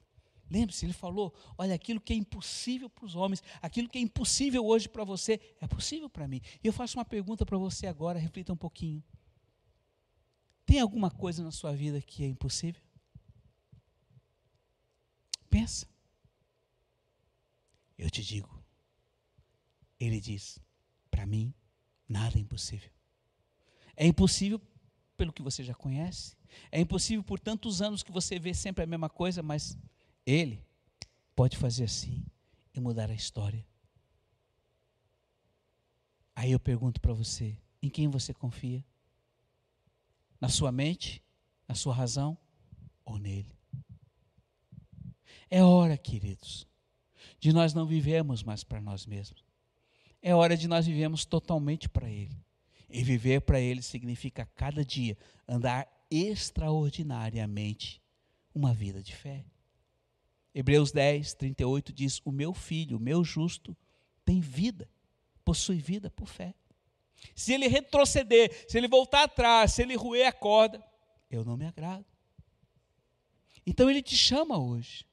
Lembre-se, 0.50 0.84
ele 0.84 0.92
falou: 0.92 1.32
olha, 1.56 1.74
aquilo 1.74 2.00
que 2.00 2.12
é 2.12 2.16
impossível 2.16 2.90
para 2.90 3.04
os 3.04 3.14
homens, 3.14 3.42
aquilo 3.62 3.88
que 3.88 3.98
é 3.98 4.00
impossível 4.00 4.66
hoje 4.66 4.88
para 4.88 5.04
você, 5.04 5.40
é 5.60 5.66
possível 5.66 6.10
para 6.10 6.26
mim. 6.26 6.40
E 6.62 6.66
eu 6.66 6.72
faço 6.72 6.98
uma 6.98 7.04
pergunta 7.04 7.46
para 7.46 7.56
você 7.56 7.86
agora, 7.86 8.18
reflita 8.18 8.52
um 8.52 8.56
pouquinho. 8.56 9.02
Tem 10.66 10.80
alguma 10.80 11.10
coisa 11.10 11.42
na 11.44 11.52
sua 11.52 11.72
vida 11.72 12.02
que 12.02 12.24
é 12.24 12.26
impossível? 12.26 12.82
Pensa. 15.48 15.86
Eu 17.96 18.10
te 18.10 18.24
digo, 18.24 18.62
ele 20.00 20.20
diz: 20.20 20.58
para 21.10 21.24
mim, 21.24 21.54
nada 22.08 22.38
é 22.38 22.40
impossível. 22.40 22.90
É 23.96 24.04
impossível 24.06 24.60
pelo 25.16 25.32
que 25.32 25.42
você 25.42 25.62
já 25.62 25.74
conhece, 25.74 26.34
é 26.72 26.80
impossível 26.80 27.22
por 27.22 27.38
tantos 27.38 27.82
anos 27.82 28.02
que 28.02 28.10
você 28.10 28.38
vê 28.38 28.54
sempre 28.54 28.82
a 28.82 28.86
mesma 28.86 29.08
coisa, 29.08 29.42
mas 29.42 29.76
ele 30.30 30.64
pode 31.34 31.56
fazer 31.56 31.84
assim 31.84 32.24
e 32.74 32.80
mudar 32.80 33.10
a 33.10 33.14
história. 33.14 33.66
Aí 36.34 36.52
eu 36.52 36.60
pergunto 36.60 37.00
para 37.00 37.12
você: 37.12 37.56
em 37.82 37.88
quem 37.88 38.08
você 38.08 38.32
confia? 38.32 38.84
Na 40.40 40.48
sua 40.48 40.70
mente? 40.72 41.22
Na 41.68 41.74
sua 41.74 41.94
razão? 41.94 42.38
Ou 43.04 43.18
nele? 43.18 43.54
É 45.50 45.62
hora, 45.64 45.98
queridos, 45.98 46.66
de 47.40 47.52
nós 47.52 47.74
não 47.74 47.84
vivemos 47.84 48.42
mais 48.42 48.62
para 48.62 48.80
nós 48.80 49.04
mesmos. 49.04 49.44
É 50.22 50.34
hora 50.34 50.56
de 50.56 50.68
nós 50.68 50.86
vivemos 50.86 51.24
totalmente 51.24 51.88
para 51.88 52.08
Ele. 52.08 52.36
E 52.88 53.02
viver 53.02 53.40
para 53.40 53.60
Ele 53.60 53.82
significa 53.82 54.46
cada 54.54 54.84
dia 54.84 55.16
andar 55.48 55.88
extraordinariamente 56.10 58.00
uma 58.54 58.72
vida 58.72 59.02
de 59.02 59.14
fé. 59.14 59.44
Hebreus 60.54 60.92
10, 60.92 61.34
38 61.34 61.92
diz: 61.92 62.20
O 62.24 62.32
meu 62.32 62.52
filho, 62.52 62.96
o 62.96 63.00
meu 63.00 63.24
justo, 63.24 63.76
tem 64.24 64.40
vida, 64.40 64.88
possui 65.44 65.78
vida 65.78 66.10
por 66.10 66.26
fé. 66.26 66.54
Se 67.34 67.52
ele 67.52 67.68
retroceder, 67.68 68.66
se 68.68 68.78
ele 68.78 68.88
voltar 68.88 69.24
atrás, 69.24 69.72
se 69.72 69.82
ele 69.82 69.94
roer 69.94 70.26
a 70.26 70.32
corda, 70.32 70.84
eu 71.30 71.44
não 71.44 71.56
me 71.56 71.66
agrado. 71.66 72.04
Então 73.66 73.90
ele 73.90 74.02
te 74.02 74.16
chama 74.16 74.58
hoje. 74.58 75.06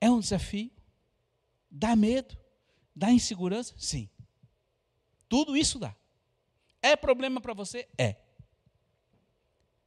É 0.00 0.10
um 0.10 0.18
desafio? 0.18 0.72
Dá 1.70 1.94
medo? 1.94 2.36
Dá 2.94 3.10
insegurança? 3.10 3.74
Sim. 3.78 4.10
Tudo 5.28 5.56
isso 5.56 5.78
dá. 5.78 5.94
É 6.82 6.96
problema 6.96 7.40
para 7.40 7.54
você? 7.54 7.88
É. 7.96 8.16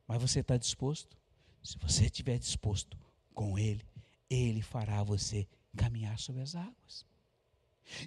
Mas 0.08 0.22
você 0.22 0.40
está 0.40 0.56
disposto? 0.56 1.18
Se 1.66 1.80
você 1.80 2.06
estiver 2.06 2.38
disposto 2.38 2.96
com 3.34 3.58
Ele, 3.58 3.84
Ele 4.30 4.62
fará 4.62 5.02
você 5.02 5.48
caminhar 5.76 6.20
sobre 6.20 6.44
as 6.44 6.56
águas. 6.56 7.04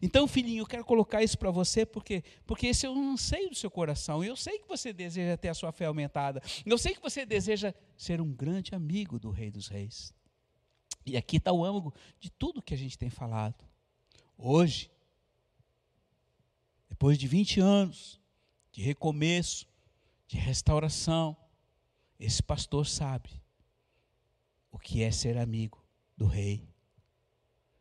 Então, 0.01 0.29
filhinho, 0.29 0.62
eu 0.62 0.66
quero 0.66 0.85
colocar 0.85 1.25
isso 1.25 1.37
para 1.37 1.51
você 1.51 1.85
porque 1.85 2.23
porque 2.47 2.68
esse 2.68 2.87
é 2.87 2.90
um 2.90 3.12
anseio 3.12 3.51
do 3.51 3.57
seu 3.57 3.71
coração. 3.71 4.23
Eu 4.23 4.37
sei 4.37 4.61
que 4.61 4.68
você 4.68 4.92
deseja 4.92 5.37
ter 5.37 5.49
a 5.49 5.55
sua 5.55 5.73
fé 5.73 5.87
aumentada. 5.87 6.40
Eu 6.64 6.79
sei 6.79 6.94
que 6.94 7.03
você 7.03 7.27
deseja 7.27 7.75
ser 7.97 8.21
um 8.21 8.33
grande 8.33 8.77
amigo 8.77 9.18
do 9.18 9.31
Rei 9.31 9.51
dos 9.51 9.66
Reis. 9.66 10.14
E 11.05 11.16
aqui 11.16 11.38
está 11.38 11.53
o 11.53 11.64
âmago 11.64 11.92
de 12.21 12.31
tudo 12.31 12.62
que 12.62 12.75
a 12.75 12.79
gente 12.79 12.97
tem 12.97 13.11
falado. 13.11 13.64
Hoje, 14.37 14.88
depois 16.88 17.18
de 17.18 17.27
20 17.27 17.61
anos 17.61 18.21
de 18.71 18.83
recomeço, 18.83 19.66
de 20.29 20.37
restauração, 20.37 21.37
esse 22.21 22.42
pastor 22.42 22.87
sabe 22.87 23.31
o 24.79 24.81
que 24.81 25.03
é 25.03 25.11
ser 25.11 25.37
amigo 25.37 25.85
do 26.17 26.25
rei. 26.25 26.62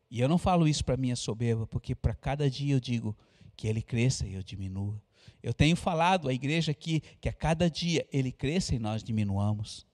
E 0.10 0.20
eu 0.20 0.28
não 0.28 0.40
falo 0.40 0.68
isso 0.68 0.84
para 0.84 0.98
minha 0.98 1.16
soberba, 1.16 1.68
porque 1.68 1.94
para 1.94 2.16
cada 2.16 2.50
dia 2.50 2.74
eu 2.74 2.80
digo 2.80 3.16
que 3.56 3.68
ele 3.68 3.84
cresça 3.84 4.26
e 4.26 4.34
eu 4.34 4.42
diminua. 4.42 5.00
Eu 5.44 5.54
tenho 5.54 5.76
falado 5.76 6.28
à 6.28 6.34
igreja 6.34 6.72
aqui 6.72 7.02
que 7.22 7.30
a 7.30 7.34
cada 7.34 7.70
dia 7.70 8.08
ele 8.12 8.32
cresça 8.32 8.74
e 8.74 8.80
nós 8.80 9.04
diminuamos. 9.04 9.86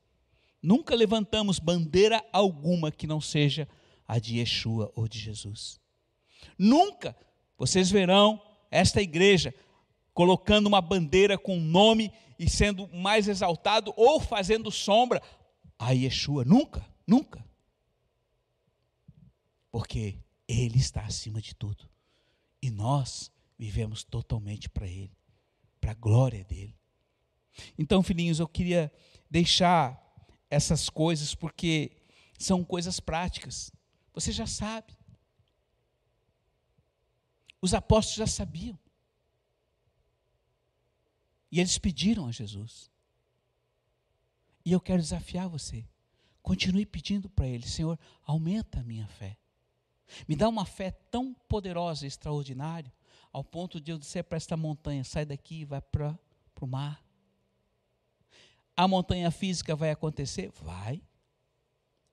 Nunca 0.62 0.96
levantamos 0.96 1.60
bandeira 1.60 2.24
alguma 2.32 2.90
que 2.90 3.06
não 3.06 3.20
seja 3.20 3.68
a 4.08 4.18
de 4.18 4.38
Yeshua 4.38 4.90
ou 4.96 5.06
de 5.06 5.20
Jesus. 5.20 5.82
Nunca 6.58 7.18
vocês 7.58 7.92
verão 7.92 8.42
esta 8.72 9.02
igreja 9.02 9.54
colocando 10.14 10.68
uma 10.68 10.80
bandeira 10.80 11.38
com 11.38 11.60
nome 11.60 12.14
e 12.40 12.50
sendo 12.50 12.88
mais 12.88 13.28
exaltado 13.28 13.94
ou 13.98 14.22
fazendo 14.22 14.72
sombra 14.72 15.22
a 15.78 15.92
Yeshua. 15.92 16.46
Nunca, 16.46 16.93
nunca. 17.06 17.46
Porque 19.72 20.20
Ele 20.48 20.78
está 20.78 21.02
acima 21.06 21.42
de 21.42 21.56
tudo. 21.56 21.90
E 22.62 22.70
nós 22.70 23.32
vivemos 23.58 24.04
totalmente 24.04 24.70
para 24.70 24.88
Ele, 24.88 25.16
para 25.80 25.92
a 25.92 25.96
glória 25.96 26.44
dEle. 26.44 26.78
Então, 27.78 28.02
filhinhos, 28.02 28.40
eu 28.40 28.48
queria 28.48 28.92
deixar 29.30 30.02
essas 30.50 30.90
coisas 30.90 31.36
porque 31.36 31.98
são 32.38 32.64
coisas 32.64 33.00
práticas. 33.00 33.72
Você 34.14 34.32
já 34.32 34.46
sabe. 34.46 34.98
Os 37.62 37.74
apóstolos 37.74 38.18
já 38.18 38.28
sabiam. 38.28 38.78
E 41.52 41.60
eles 41.60 41.78
pediram 41.78 42.28
a 42.28 42.32
Jesus. 42.32 42.92
E 44.66 44.72
eu 44.72 44.82
quero 44.82 45.02
desafiar 45.02 45.48
você. 45.48 45.88
Continue 46.44 46.86
pedindo 46.86 47.30
para 47.30 47.48
Ele, 47.48 47.66
Senhor, 47.66 47.98
aumenta 48.22 48.82
a 48.82 48.84
minha 48.84 49.08
fé. 49.08 49.38
Me 50.28 50.36
dá 50.36 50.50
uma 50.50 50.66
fé 50.66 50.92
tão 50.92 51.34
poderosa 51.48 52.06
e 52.06 52.08
extraordinária, 52.08 52.94
ao 53.32 53.44
ponto 53.44 53.80
de 53.80 53.92
eu 53.92 53.98
dizer 53.98 54.24
para 54.24 54.36
esta 54.36 54.58
montanha: 54.58 55.06
sai 55.06 55.26
daqui 55.26 55.62
e 55.62 55.66
vai 55.66 55.82
para 55.82 56.20
o 56.60 56.68
mar. 56.68 57.02
A 58.76 58.88
montanha 58.88 59.32
física 59.32 59.74
vai 59.74 59.90
acontecer? 59.90 60.52
Vai. 60.62 61.02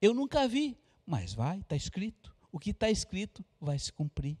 Eu 0.01 0.13
nunca 0.13 0.47
vi, 0.47 0.79
mas 1.05 1.33
vai, 1.33 1.59
está 1.59 1.75
escrito. 1.75 2.33
O 2.51 2.57
que 2.57 2.69
está 2.71 2.89
escrito 2.89 3.43
vai 3.59 3.77
se 3.77 3.91
cumprir. 3.91 4.37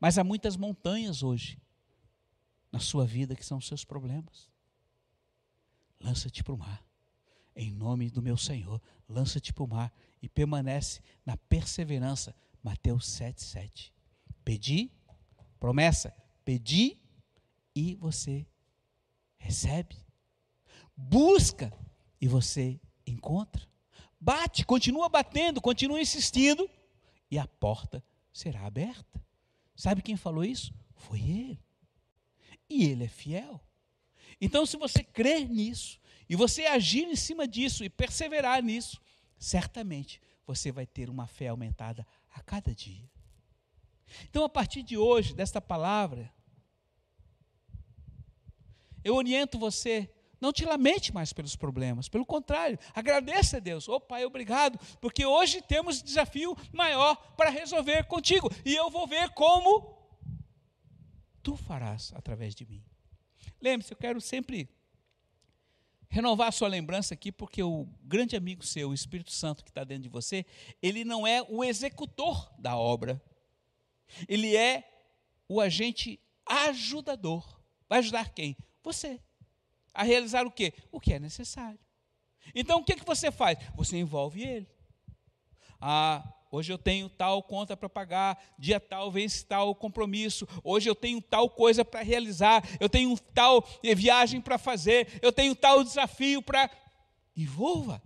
Mas 0.00 0.18
há 0.18 0.24
muitas 0.24 0.56
montanhas 0.56 1.22
hoje 1.22 1.58
na 2.72 2.80
sua 2.80 3.06
vida 3.06 3.36
que 3.36 3.46
são 3.46 3.58
os 3.58 3.66
seus 3.66 3.84
problemas. 3.84 4.50
Lança-te 6.00 6.42
para 6.42 6.54
o 6.54 6.58
mar. 6.58 6.84
Em 7.56 7.72
nome 7.72 8.10
do 8.10 8.20
meu 8.20 8.36
Senhor, 8.36 8.82
lança-te 9.08 9.50
para 9.50 9.64
o 9.64 9.68
mar 9.68 9.92
e 10.20 10.28
permanece 10.28 11.00
na 11.24 11.38
perseverança. 11.38 12.36
Mateus 12.62 13.06
7, 13.08 13.42
7. 13.42 13.94
Pedi, 14.44 14.92
promessa, 15.58 16.14
pedi 16.44 16.98
e 17.74 17.94
você 17.94 18.46
recebe. 19.38 19.96
Busca 20.94 21.72
e 22.20 22.28
você 22.28 22.78
encontra. 23.06 23.66
Bate, 24.20 24.64
continua 24.64 25.08
batendo, 25.08 25.60
continua 25.60 26.00
insistindo 26.00 26.68
e 27.30 27.38
a 27.38 27.46
porta 27.46 28.04
será 28.32 28.66
aberta. 28.66 29.24
Sabe 29.74 30.02
quem 30.02 30.16
falou 30.16 30.44
isso? 30.44 30.74
Foi 30.94 31.20
ele. 31.20 31.60
E 32.68 32.84
ele 32.84 33.04
é 33.04 33.08
fiel. 33.08 33.60
Então, 34.40 34.66
se 34.66 34.76
você 34.76 35.02
crer 35.02 35.48
nisso, 35.48 35.98
e 36.28 36.34
você 36.36 36.66
agir 36.66 37.04
em 37.04 37.16
cima 37.16 37.46
disso 37.46 37.84
e 37.84 37.88
perseverar 37.88 38.62
nisso, 38.62 39.00
certamente 39.38 40.20
você 40.46 40.72
vai 40.72 40.86
ter 40.86 41.08
uma 41.10 41.26
fé 41.26 41.48
aumentada 41.48 42.06
a 42.34 42.40
cada 42.40 42.74
dia. 42.74 43.08
Então, 44.28 44.44
a 44.44 44.48
partir 44.48 44.82
de 44.82 44.96
hoje, 44.96 45.34
desta 45.34 45.60
palavra, 45.60 46.32
eu 49.02 49.14
oriento 49.14 49.58
você, 49.58 50.10
não 50.40 50.52
te 50.52 50.64
lamente 50.64 51.12
mais 51.12 51.32
pelos 51.32 51.56
problemas, 51.56 52.08
pelo 52.08 52.26
contrário, 52.26 52.78
agradeça 52.94 53.56
a 53.56 53.60
Deus. 53.60 53.88
Ô 53.88 53.94
oh, 53.94 54.00
Pai, 54.00 54.24
obrigado, 54.24 54.78
porque 55.00 55.24
hoje 55.24 55.62
temos 55.62 56.02
desafio 56.02 56.56
maior 56.72 57.16
para 57.36 57.50
resolver 57.50 58.04
contigo, 58.04 58.50
e 58.64 58.74
eu 58.74 58.90
vou 58.90 59.06
ver 59.06 59.30
como 59.30 59.96
tu 61.42 61.56
farás 61.56 62.12
através 62.14 62.54
de 62.54 62.66
mim. 62.66 62.84
Lembre-se, 63.60 63.92
eu 63.92 63.96
quero 63.96 64.20
sempre 64.20 64.68
renovar 66.16 66.48
a 66.48 66.52
sua 66.52 66.66
lembrança 66.66 67.12
aqui, 67.12 67.30
porque 67.30 67.62
o 67.62 67.86
grande 68.02 68.36
amigo 68.36 68.64
seu, 68.64 68.88
o 68.88 68.94
Espírito 68.94 69.30
Santo 69.30 69.62
que 69.62 69.70
está 69.70 69.84
dentro 69.84 70.04
de 70.04 70.08
você, 70.08 70.46
ele 70.82 71.04
não 71.04 71.26
é 71.26 71.42
o 71.42 71.62
executor 71.62 72.50
da 72.58 72.76
obra, 72.76 73.22
ele 74.26 74.56
é 74.56 74.88
o 75.46 75.60
agente 75.60 76.18
ajudador. 76.46 77.60
Vai 77.88 77.98
ajudar 77.98 78.30
quem? 78.30 78.56
Você. 78.82 79.20
A 79.92 80.02
realizar 80.02 80.46
o 80.46 80.50
quê? 80.50 80.72
O 80.90 80.98
que 80.98 81.12
é 81.12 81.18
necessário. 81.18 81.78
Então 82.54 82.80
o 82.80 82.84
que, 82.84 82.96
que 82.96 83.04
você 83.04 83.30
faz? 83.30 83.58
Você 83.74 83.98
envolve 83.98 84.42
ele. 84.42 84.68
Ah, 85.78 86.24
Hoje 86.50 86.72
eu 86.72 86.78
tenho 86.78 87.08
tal 87.08 87.42
conta 87.42 87.76
para 87.76 87.88
pagar, 87.88 88.42
dia 88.58 88.78
tal 88.78 89.10
vence 89.10 89.44
tal 89.44 89.74
compromisso. 89.74 90.46
Hoje 90.62 90.88
eu 90.88 90.94
tenho 90.94 91.20
tal 91.20 91.50
coisa 91.50 91.84
para 91.84 92.02
realizar, 92.02 92.62
eu 92.80 92.88
tenho 92.88 93.16
tal 93.34 93.66
viagem 93.82 94.40
para 94.40 94.58
fazer, 94.58 95.18
eu 95.20 95.32
tenho 95.32 95.54
tal 95.54 95.82
desafio 95.82 96.42
para. 96.42 96.70
Envolva. 97.36 98.02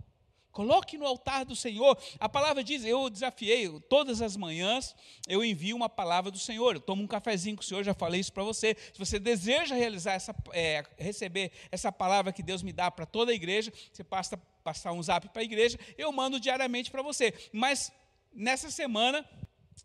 Coloque 0.51 0.97
no 0.97 1.05
altar 1.05 1.45
do 1.45 1.55
Senhor. 1.55 1.97
A 2.19 2.27
palavra 2.27 2.63
diz: 2.63 2.83
eu 2.83 3.09
desafiei, 3.09 3.69
todas 3.87 4.21
as 4.21 4.35
manhãs 4.35 4.93
eu 5.27 5.43
envio 5.43 5.75
uma 5.75 5.87
palavra 5.87 6.29
do 6.29 6.37
Senhor. 6.37 6.75
Eu 6.75 6.81
tomo 6.81 7.03
um 7.03 7.07
cafezinho 7.07 7.55
com 7.55 7.61
o 7.61 7.65
Senhor, 7.65 7.83
já 7.83 7.93
falei 7.93 8.19
isso 8.19 8.33
para 8.33 8.43
você. 8.43 8.75
Se 8.91 8.99
você 8.99 9.17
deseja 9.17 9.75
realizar 9.75 10.13
essa, 10.13 10.35
é, 10.51 10.83
receber 10.97 11.51
essa 11.71 11.91
palavra 11.91 12.33
que 12.33 12.43
Deus 12.43 12.61
me 12.61 12.73
dá 12.73 12.91
para 12.91 13.05
toda 13.05 13.31
a 13.31 13.35
igreja, 13.35 13.71
você 13.93 14.03
passa 14.03 14.37
passar 14.61 14.91
um 14.91 15.01
zap 15.01 15.27
para 15.29 15.41
a 15.41 15.45
igreja, 15.45 15.79
eu 15.97 16.11
mando 16.11 16.39
diariamente 16.39 16.91
para 16.91 17.01
você. 17.01 17.33
Mas 17.51 17.91
nessa 18.33 18.69
semana 18.69 19.27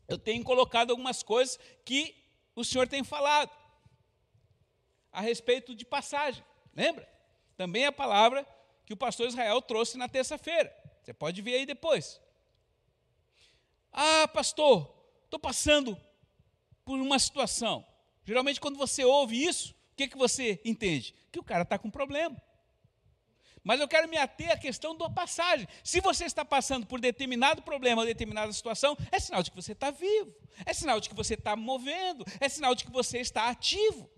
eu 0.09 0.19
tenho 0.19 0.43
colocado 0.45 0.91
algumas 0.91 1.23
coisas 1.23 1.59
que 1.85 2.15
o 2.55 2.65
Senhor 2.65 2.89
tem 2.89 3.03
falado 3.03 3.51
a 5.13 5.21
respeito 5.21 5.75
de 5.75 5.85
passagem. 5.85 6.45
Lembra? 6.75 7.09
Também 7.57 7.87
a 7.87 7.93
palavra 7.93 8.47
que 8.85 8.93
o 8.93 8.97
pastor 8.97 9.27
Israel 9.27 9.61
trouxe 9.63 9.97
na 9.97 10.09
terça-feira. 10.09 10.75
Você 11.03 11.13
pode 11.13 11.41
ver 11.43 11.55
aí 11.55 11.67
depois. 11.67 12.21
Ah, 13.93 14.29
pastor, 14.29 14.93
estou 15.25 15.41
passando 15.41 15.99
por 16.85 16.99
uma 16.99 17.19
situação. 17.19 17.85
Geralmente, 18.25 18.61
quando 18.61 18.77
você 18.77 19.05
ouve 19.05 19.43
isso, 19.43 19.73
o 19.93 19.97
que, 19.97 20.09
que 20.09 20.19
você 20.19 20.61
entende? 20.65 21.15
Que 21.33 21.39
o 21.39 21.45
cara 21.45 21.63
está 21.63 21.79
com 21.79 21.91
problema. 21.91 22.41
Mas 23.67 23.81
eu 23.81 23.89
quero 23.89 24.09
me 24.09 24.17
ater 24.17 24.53
à 24.53 24.57
questão 24.57 24.97
da 24.97 25.11
passagem. 25.11 25.67
Se 25.83 26.01
você 26.01 26.25
está 26.25 26.45
passando 26.45 26.87
por 26.87 27.01
determinado 27.01 27.63
problema, 27.63 28.07
determinada 28.07 28.53
situação, 28.53 28.97
é 29.11 29.19
sinal 29.19 29.43
de 29.43 29.51
que 29.51 29.57
você 29.57 29.73
está 29.73 29.91
vivo, 29.91 30.33
é 30.65 30.73
sinal 30.73 31.01
de 31.01 31.09
que 31.09 31.17
você 31.17 31.35
está 31.35 31.57
movendo, 31.57 32.25
é 32.39 32.49
sinal 32.49 32.77
de 32.77 32.85
que 32.85 32.93
você 32.93 33.19
está 33.19 33.49
ativo. 33.49 34.09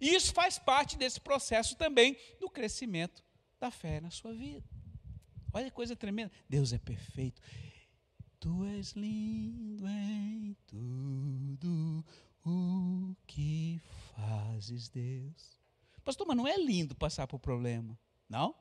E 0.00 0.14
isso 0.14 0.32
faz 0.32 0.60
parte 0.60 0.96
desse 0.96 1.20
processo 1.20 1.74
também 1.74 2.16
do 2.38 2.48
crescimento 2.48 3.20
da 3.58 3.68
fé 3.68 4.00
na 4.00 4.12
sua 4.12 4.32
vida. 4.32 4.64
Olha 5.52 5.64
que 5.64 5.72
coisa 5.72 5.96
tremenda. 5.96 6.30
Deus 6.48 6.72
é 6.72 6.78
perfeito. 6.78 7.42
Tu 8.38 8.64
és 8.64 8.92
lindo 8.92 9.88
em 9.88 10.56
tudo 10.68 12.04
o 12.46 13.16
que 13.26 13.80
fazes, 14.14 14.88
Deus. 14.88 15.58
Pastor, 16.04 16.28
mas 16.28 16.36
não 16.36 16.46
é 16.46 16.56
lindo 16.56 16.94
passar 16.94 17.26
por 17.26 17.40
problema, 17.40 17.98
não? 18.28 18.54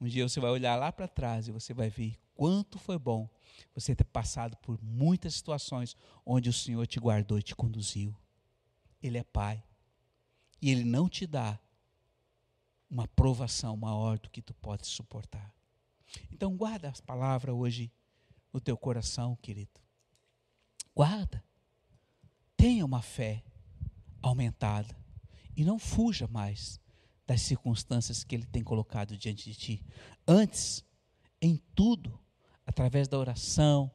Um 0.00 0.06
dia 0.06 0.26
você 0.26 0.40
vai 0.40 0.50
olhar 0.50 0.76
lá 0.76 0.90
para 0.90 1.06
trás 1.06 1.46
e 1.46 1.52
você 1.52 1.74
vai 1.74 1.90
ver 1.90 2.18
quanto 2.34 2.78
foi 2.78 2.98
bom 2.98 3.28
você 3.74 3.94
ter 3.94 4.04
passado 4.04 4.56
por 4.56 4.82
muitas 4.82 5.34
situações 5.34 5.94
onde 6.24 6.48
o 6.48 6.52
Senhor 6.52 6.86
te 6.86 6.98
guardou 6.98 7.38
e 7.38 7.42
te 7.42 7.54
conduziu. 7.54 8.16
Ele 9.02 9.18
é 9.18 9.22
Pai. 9.22 9.62
E 10.62 10.70
Ele 10.70 10.84
não 10.84 11.08
te 11.08 11.26
dá 11.26 11.58
uma 12.88 13.06
provação 13.08 13.76
maior 13.76 14.18
do 14.18 14.30
que 14.30 14.42
tu 14.42 14.54
podes 14.54 14.88
suportar. 14.88 15.54
Então 16.30 16.56
guarda 16.56 16.88
as 16.88 17.00
palavras 17.00 17.54
hoje 17.54 17.92
no 18.52 18.60
teu 18.60 18.76
coração, 18.76 19.36
querido. 19.36 19.80
Guarda. 20.94 21.44
tenha 22.56 22.84
uma 22.84 23.00
fé 23.00 23.42
aumentada 24.20 24.94
e 25.56 25.64
não 25.64 25.78
fuja 25.78 26.26
mais 26.26 26.80
das 27.30 27.42
circunstâncias 27.42 28.24
que 28.24 28.34
Ele 28.34 28.44
tem 28.44 28.60
colocado 28.60 29.16
diante 29.16 29.44
de 29.44 29.56
ti. 29.56 29.86
Antes, 30.26 30.84
em 31.40 31.62
tudo, 31.76 32.18
através 32.66 33.06
da 33.06 33.16
oração, 33.16 33.88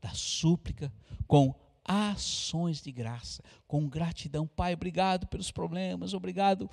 da 0.00 0.14
súplica, 0.14 0.90
com 1.26 1.54
ações 1.84 2.80
de 2.80 2.90
graça, 2.90 3.44
com 3.66 3.86
gratidão. 3.86 4.46
Pai, 4.46 4.72
obrigado 4.72 5.26
pelos 5.26 5.50
problemas, 5.50 6.14
obrigado 6.14 6.70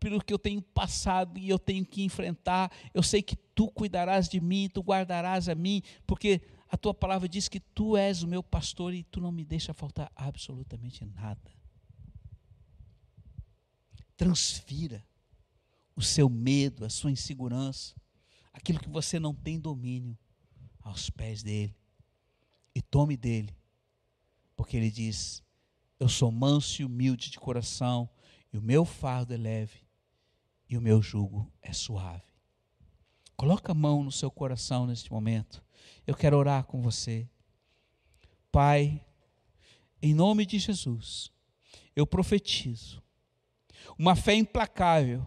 pelo 0.00 0.20
que 0.20 0.34
eu 0.34 0.40
tenho 0.40 0.60
passado 0.60 1.38
e 1.38 1.48
eu 1.48 1.58
tenho 1.60 1.86
que 1.86 2.02
enfrentar. 2.02 2.72
Eu 2.92 3.04
sei 3.04 3.22
que 3.22 3.36
tu 3.36 3.68
cuidarás 3.68 4.28
de 4.28 4.40
mim, 4.40 4.68
tu 4.68 4.82
guardarás 4.82 5.48
a 5.48 5.54
mim, 5.54 5.84
porque 6.04 6.42
a 6.68 6.76
tua 6.76 6.92
palavra 6.92 7.28
diz 7.28 7.48
que 7.48 7.60
tu 7.60 7.96
és 7.96 8.24
o 8.24 8.26
meu 8.26 8.42
pastor 8.42 8.92
e 8.92 9.04
tu 9.04 9.20
não 9.20 9.30
me 9.30 9.44
deixa 9.44 9.72
faltar 9.72 10.10
absolutamente 10.16 11.04
nada. 11.04 11.48
Transfira 14.16 15.00
o 15.96 16.02
seu 16.02 16.28
medo, 16.28 16.84
a 16.84 16.90
sua 16.90 17.10
insegurança, 17.10 17.94
aquilo 18.52 18.80
que 18.80 18.88
você 18.88 19.18
não 19.18 19.34
tem 19.34 19.58
domínio, 19.58 20.16
aos 20.80 21.08
pés 21.08 21.42
dele. 21.42 21.74
E 22.74 22.82
tome 22.82 23.16
dele, 23.16 23.56
porque 24.56 24.76
ele 24.76 24.90
diz: 24.90 25.42
Eu 25.98 26.08
sou 26.08 26.30
manso 26.30 26.82
e 26.82 26.84
humilde 26.84 27.30
de 27.30 27.38
coração, 27.38 28.08
e 28.52 28.58
o 28.58 28.62
meu 28.62 28.84
fardo 28.84 29.32
é 29.32 29.36
leve, 29.36 29.86
e 30.68 30.76
o 30.76 30.80
meu 30.80 31.00
jugo 31.00 31.50
é 31.62 31.72
suave. 31.72 32.34
Coloca 33.36 33.72
a 33.72 33.74
mão 33.74 34.02
no 34.02 34.12
seu 34.12 34.30
coração 34.30 34.86
neste 34.86 35.10
momento. 35.10 35.62
Eu 36.06 36.14
quero 36.14 36.36
orar 36.36 36.64
com 36.64 36.80
você. 36.80 37.28
Pai, 38.50 39.04
em 40.00 40.14
nome 40.14 40.46
de 40.46 40.58
Jesus, 40.58 41.30
eu 41.96 42.06
profetizo 42.06 43.02
uma 43.98 44.14
fé 44.14 44.34
implacável 44.34 45.26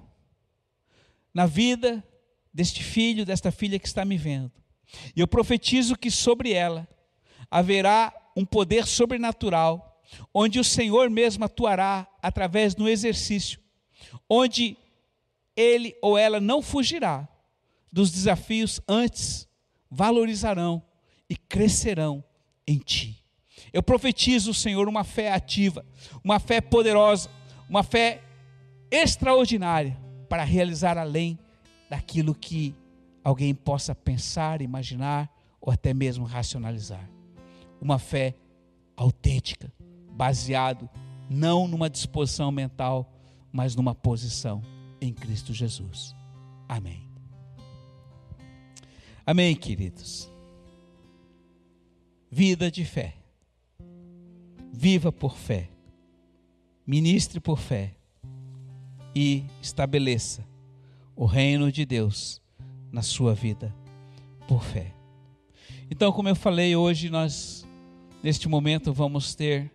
na 1.37 1.45
vida 1.45 2.03
deste 2.51 2.83
filho, 2.83 3.23
desta 3.23 3.51
filha 3.51 3.77
que 3.77 3.85
está 3.85 4.03
me 4.03 4.17
vendo. 4.17 4.51
E 5.15 5.19
eu 5.19 5.27
profetizo 5.27 5.95
que 5.95 6.09
sobre 6.09 6.51
ela 6.51 6.87
haverá 7.51 8.11
um 8.35 8.43
poder 8.43 8.87
sobrenatural, 8.87 10.01
onde 10.33 10.59
o 10.59 10.63
Senhor 10.63 11.11
mesmo 11.11 11.45
atuará 11.45 12.07
através 12.23 12.73
do 12.73 12.89
exercício, 12.89 13.59
onde 14.27 14.75
ele 15.55 15.95
ou 16.01 16.17
ela 16.17 16.39
não 16.39 16.59
fugirá 16.59 17.29
dos 17.93 18.09
desafios, 18.09 18.81
antes 18.87 19.47
valorizarão 19.91 20.81
e 21.29 21.35
crescerão 21.35 22.23
em 22.65 22.79
ti. 22.79 23.23
Eu 23.71 23.83
profetizo, 23.83 24.55
Senhor, 24.55 24.89
uma 24.89 25.03
fé 25.03 25.31
ativa, 25.31 25.85
uma 26.23 26.39
fé 26.39 26.61
poderosa, 26.61 27.29
uma 27.69 27.83
fé 27.83 28.23
extraordinária 28.89 30.06
para 30.27 30.43
realizar 30.43 30.97
além 30.97 31.37
daquilo 31.89 32.35
que 32.35 32.75
alguém 33.23 33.53
possa 33.53 33.93
pensar, 33.93 34.61
imaginar 34.61 35.29
ou 35.59 35.71
até 35.71 35.93
mesmo 35.93 36.25
racionalizar. 36.25 37.09
Uma 37.81 37.99
fé 37.99 38.35
autêntica, 38.95 39.71
baseado 40.11 40.89
não 41.29 41.67
numa 41.67 41.89
disposição 41.89 42.51
mental, 42.51 43.11
mas 43.51 43.75
numa 43.75 43.93
posição 43.93 44.61
em 45.01 45.13
Cristo 45.13 45.53
Jesus. 45.53 46.15
Amém. 46.67 47.07
Amém, 49.25 49.55
queridos. 49.55 50.31
Vida 52.31 52.71
de 52.71 52.85
fé. 52.85 53.15
Viva 54.71 55.11
por 55.11 55.35
fé. 55.35 55.69
Ministre 56.85 57.39
por 57.39 57.59
fé. 57.59 57.96
E 59.19 59.43
estabeleça 59.59 60.47
o 61.15 61.25
reino 61.25 61.71
de 61.71 61.87
Deus 61.87 62.39
na 62.91 63.01
sua 63.01 63.33
vida 63.33 63.73
por 64.47 64.63
fé. 64.63 64.93
Então, 65.89 66.11
como 66.11 66.29
eu 66.29 66.35
falei, 66.35 66.75
hoje 66.75 67.09
nós, 67.09 67.67
neste 68.21 68.47
momento, 68.47 68.93
vamos 68.93 69.33
ter 69.33 69.71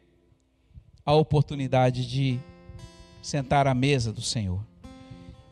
a 1.05 1.13
oportunidade 1.13 2.07
de 2.09 2.39
sentar 3.21 3.67
à 3.67 3.75
mesa 3.75 4.13
do 4.13 4.23
Senhor. 4.23 4.65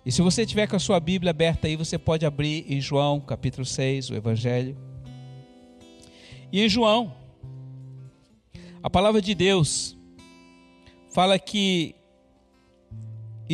E 0.06 0.12
se 0.12 0.22
você 0.22 0.46
tiver 0.46 0.68
com 0.68 0.76
a 0.76 0.78
sua 0.78 1.00
Bíblia 1.00 1.30
aberta 1.30 1.66
aí, 1.66 1.74
você 1.74 1.98
pode 1.98 2.24
abrir 2.24 2.72
em 2.72 2.80
João, 2.80 3.20
capítulo 3.20 3.66
6, 3.66 4.10
o 4.10 4.14
Evangelho. 4.14 4.76
E 6.52 6.60
em 6.60 6.68
João, 6.68 7.12
a 8.80 8.88
palavra 8.88 9.20
de 9.20 9.34
Deus 9.34 9.98
fala 11.12 11.40
que 11.40 11.96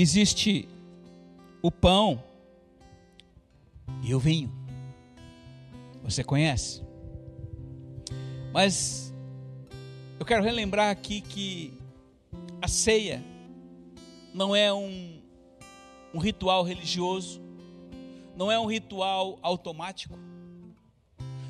existe 0.01 0.69
o 1.63 1.71
pão 1.71 2.23
e 4.03 4.15
o 4.15 4.19
vinho. 4.19 4.53
Você 6.03 6.23
conhece? 6.23 6.83
Mas 8.53 9.15
eu 10.21 10.27
quero 10.27 10.45
relembrar 10.45 10.91
aqui 10.91 11.23
que 11.23 11.73
a 12.61 12.69
ceia 12.69 13.25
não 14.35 14.55
é 14.55 14.71
um, 14.71 15.23
um 16.13 16.19
ritual 16.19 16.63
religioso, 16.63 17.41
não 18.37 18.53
é 18.53 18.61
um 18.61 18.67
ritual 18.67 19.39
automático, 19.41 20.19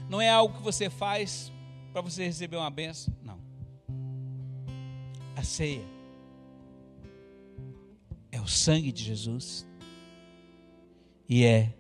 não 0.09 0.21
é 0.21 0.31
algo 0.31 0.57
que 0.57 0.63
você 0.63 0.89
faz 0.89 1.51
para 1.93 2.01
você 2.01 2.25
receber 2.25 2.57
uma 2.57 2.71
benção, 2.71 3.13
não. 3.25 3.41
A 5.35 5.43
ceia 5.43 5.96
o 8.47 8.49
sangue 8.49 8.93
de 8.93 9.03
Jesus 9.03 9.67
e 11.29 11.43
é 11.43 11.75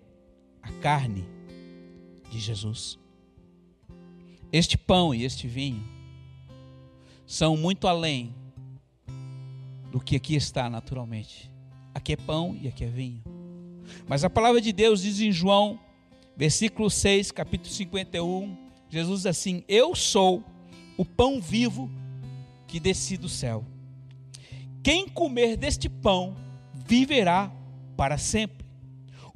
a 0.60 0.72
carne 0.72 1.24
de 2.28 2.40
Jesus. 2.40 2.98
Este 4.52 4.76
pão 4.76 5.14
e 5.14 5.24
este 5.24 5.46
vinho 5.46 5.86
são 7.24 7.56
muito 7.56 7.86
além 7.86 8.34
do 9.92 10.00
que 10.00 10.16
aqui 10.16 10.34
está 10.34 10.68
naturalmente. 10.68 11.52
Aqui 11.94 12.14
é 12.14 12.16
pão 12.16 12.58
e 12.60 12.66
aqui 12.66 12.82
é 12.82 12.88
vinho. 12.88 13.22
Mas 14.08 14.24
a 14.24 14.28
palavra 14.28 14.60
de 14.60 14.72
Deus 14.72 15.02
diz 15.02 15.20
em 15.20 15.30
João, 15.30 15.78
versículo 16.36 16.90
6, 16.90 17.30
capítulo 17.30 17.72
51, 17.72 18.56
Jesus 18.90 19.20
diz 19.20 19.26
assim: 19.26 19.62
Eu 19.68 19.94
sou 19.94 20.42
o 20.96 21.04
pão 21.04 21.40
vivo 21.40 21.88
que 22.66 22.80
desci 22.80 23.16
do 23.16 23.28
céu. 23.28 23.64
Quem 24.82 25.08
comer 25.08 25.56
deste 25.56 25.88
pão 25.88 26.44
viverá 26.86 27.52
para 27.96 28.18
sempre. 28.18 28.66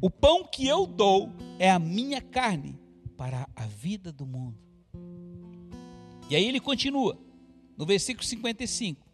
O 0.01 0.09
pão 0.09 0.45
que 0.45 0.67
eu 0.67 0.87
dou 0.87 1.33
é 1.59 1.71
a 1.71 1.79
minha 1.79 2.21
carne 2.21 2.79
para 3.17 3.47
a 3.55 3.67
vida 3.67 4.11
do 4.11 4.27
mundo. 4.27 4.59
E 6.31 6.37
aí 6.37 6.47
ele 6.47 6.61
continua, 6.61 7.19
no 7.77 7.85
versículo 7.85 8.25
55. 8.25 9.05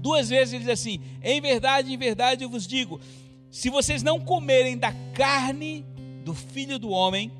Duas 0.00 0.28
vezes 0.28 0.54
ele 0.54 0.64
diz 0.64 0.72
assim: 0.72 1.00
Em 1.22 1.40
verdade, 1.40 1.92
em 1.92 1.96
verdade 1.96 2.44
eu 2.44 2.48
vos 2.48 2.66
digo, 2.66 3.00
se 3.50 3.68
vocês 3.68 4.02
não 4.02 4.20
comerem 4.20 4.78
da 4.78 4.92
carne 5.14 5.84
do 6.24 6.34
filho 6.34 6.78
do 6.78 6.90
homem, 6.90 7.30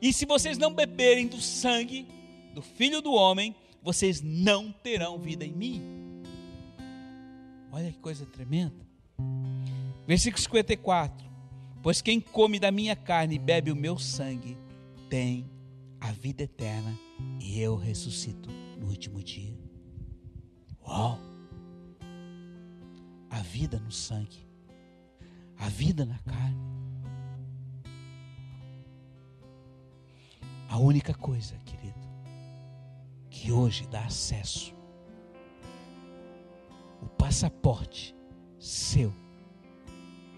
e 0.00 0.12
se 0.12 0.26
vocês 0.26 0.58
não 0.58 0.74
beberem 0.74 1.26
do 1.26 1.40
sangue 1.40 2.06
do 2.54 2.62
filho 2.62 3.02
do 3.02 3.12
homem, 3.12 3.54
vocês 3.82 4.22
não 4.22 4.72
terão 4.72 5.18
vida 5.18 5.44
em 5.44 5.52
mim. 5.52 5.82
Olha 7.70 7.90
que 7.90 7.98
coisa 7.98 8.24
tremenda. 8.24 8.84
Versículo 10.06 10.42
54. 10.42 11.24
Pois 11.82 12.00
quem 12.00 12.20
come 12.20 12.58
da 12.58 12.70
minha 12.70 12.96
carne 12.96 13.36
e 13.36 13.38
bebe 13.38 13.70
o 13.70 13.76
meu 13.76 13.98
sangue 13.98 14.56
tem 15.08 15.50
a 16.00 16.12
vida 16.12 16.42
eterna 16.42 16.98
e 17.40 17.60
eu 17.60 17.76
ressuscito 17.76 18.50
no 18.78 18.88
último 18.88 19.22
dia. 19.22 19.54
Uau! 20.86 21.18
A 23.30 23.40
vida 23.40 23.78
no 23.80 23.90
sangue, 23.90 24.46
a 25.58 25.68
vida 25.68 26.04
na 26.04 26.18
carne. 26.18 26.74
A 30.68 30.78
única 30.78 31.14
coisa, 31.14 31.56
querido, 31.64 32.00
que 33.30 33.52
hoje 33.52 33.86
dá 33.88 34.04
acesso, 34.04 34.74
o 37.02 37.06
passaporte 37.06 38.14
seu 38.58 39.12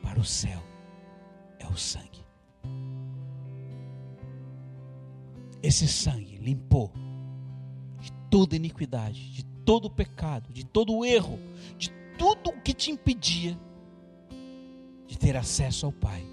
para 0.07 0.20
o 0.20 0.24
céu 0.24 0.62
é 1.59 1.66
o 1.66 1.76
sangue. 1.76 2.24
Esse 5.61 5.88
sangue 5.88 6.36
limpou 6.36 6.92
de 7.98 8.12
toda 8.30 8.54
iniquidade, 8.54 9.32
de 9.32 9.44
todo 9.64 9.90
pecado, 9.90 10.52
de 10.52 10.64
todo 10.64 11.04
erro, 11.04 11.40
de 11.76 11.90
tudo 12.16 12.50
o 12.50 12.62
que 12.62 12.72
te 12.72 12.92
impedia 12.92 13.59
de 15.09 15.18
ter 15.18 15.36
acesso 15.36 15.86
ao 15.86 15.92
Pai. 15.92 16.24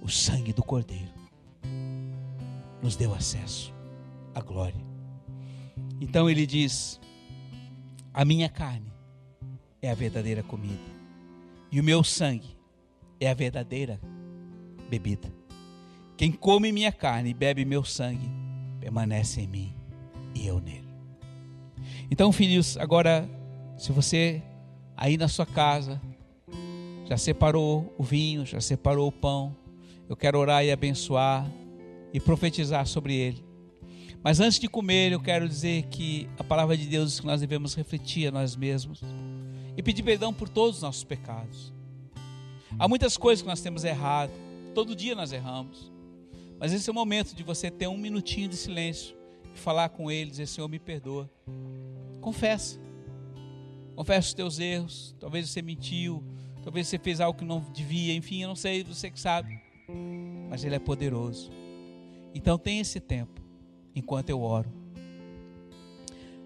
O 0.00 0.08
sangue 0.08 0.54
do 0.54 0.62
Cordeiro 0.62 1.12
nos 2.82 2.96
deu 2.96 3.14
acesso 3.14 3.74
à 4.34 4.40
glória. 4.40 4.80
Então 6.00 6.30
ele 6.30 6.46
diz: 6.46 6.98
A 8.12 8.24
minha 8.24 8.48
carne 8.48 8.90
é 9.82 9.90
a 9.90 9.94
verdadeira 9.94 10.42
comida, 10.42 10.91
e 11.72 11.80
o 11.80 11.84
meu 11.84 12.04
sangue 12.04 12.54
é 13.18 13.30
a 13.30 13.34
verdadeira 13.34 13.98
bebida. 14.90 15.32
Quem 16.18 16.30
come 16.30 16.70
minha 16.70 16.92
carne 16.92 17.30
e 17.30 17.34
bebe 17.34 17.64
meu 17.64 17.82
sangue, 17.82 18.30
permanece 18.78 19.40
em 19.40 19.46
mim 19.46 19.74
e 20.34 20.46
eu 20.46 20.60
nele. 20.60 20.88
Então, 22.10 22.30
filhos, 22.30 22.76
agora, 22.76 23.26
se 23.78 23.90
você 23.90 24.42
aí 24.94 25.16
na 25.16 25.28
sua 25.28 25.46
casa 25.46 25.98
já 27.08 27.16
separou 27.16 27.92
o 27.96 28.02
vinho, 28.02 28.44
já 28.44 28.60
separou 28.60 29.08
o 29.08 29.12
pão, 29.12 29.56
eu 30.08 30.14
quero 30.14 30.38
orar 30.38 30.62
e 30.62 30.70
abençoar 30.70 31.50
e 32.12 32.20
profetizar 32.20 32.86
sobre 32.86 33.14
ele. 33.14 33.42
Mas 34.22 34.38
antes 34.38 34.58
de 34.58 34.68
comer, 34.68 35.10
eu 35.12 35.20
quero 35.20 35.48
dizer 35.48 35.84
que 35.84 36.28
a 36.38 36.44
palavra 36.44 36.76
de 36.76 36.86
Deus 36.86 37.18
que 37.18 37.26
nós 37.26 37.40
devemos 37.40 37.74
refletir 37.74 38.28
a 38.28 38.30
nós 38.30 38.54
mesmos 38.54 39.02
e 39.76 39.82
pedir 39.82 40.02
perdão 40.02 40.32
por 40.32 40.48
todos 40.48 40.76
os 40.76 40.82
nossos 40.82 41.04
pecados. 41.04 41.72
Há 42.78 42.88
muitas 42.88 43.16
coisas 43.16 43.42
que 43.42 43.48
nós 43.48 43.60
temos 43.60 43.84
errado, 43.84 44.32
todo 44.74 44.96
dia 44.96 45.14
nós 45.14 45.32
erramos. 45.32 45.92
Mas 46.58 46.72
esse 46.72 46.88
é 46.88 46.92
o 46.92 46.94
momento 46.94 47.34
de 47.34 47.42
você 47.42 47.70
ter 47.70 47.88
um 47.88 47.98
minutinho 47.98 48.48
de 48.48 48.56
silêncio 48.56 49.16
e 49.54 49.58
falar 49.58 49.88
com 49.88 50.10
ele, 50.10 50.30
dizer: 50.30 50.46
Senhor, 50.46 50.68
me 50.68 50.78
perdoa. 50.78 51.30
Confessa. 52.20 52.80
Confessa 53.96 54.28
os 54.28 54.34
teus 54.34 54.58
erros. 54.58 55.14
Talvez 55.18 55.50
você 55.50 55.60
mentiu, 55.60 56.22
talvez 56.62 56.86
você 56.88 56.98
fez 56.98 57.20
algo 57.20 57.38
que 57.38 57.44
não 57.44 57.60
devia, 57.72 58.14
enfim, 58.14 58.42
eu 58.42 58.48
não 58.48 58.56
sei, 58.56 58.84
você 58.84 59.10
que 59.10 59.20
sabe. 59.20 59.60
Mas 60.48 60.64
ele 60.64 60.74
é 60.74 60.78
poderoso. 60.78 61.50
Então 62.34 62.56
tem 62.56 62.78
esse 62.78 63.00
tempo 63.00 63.42
enquanto 63.94 64.30
eu 64.30 64.40
oro. 64.40 64.72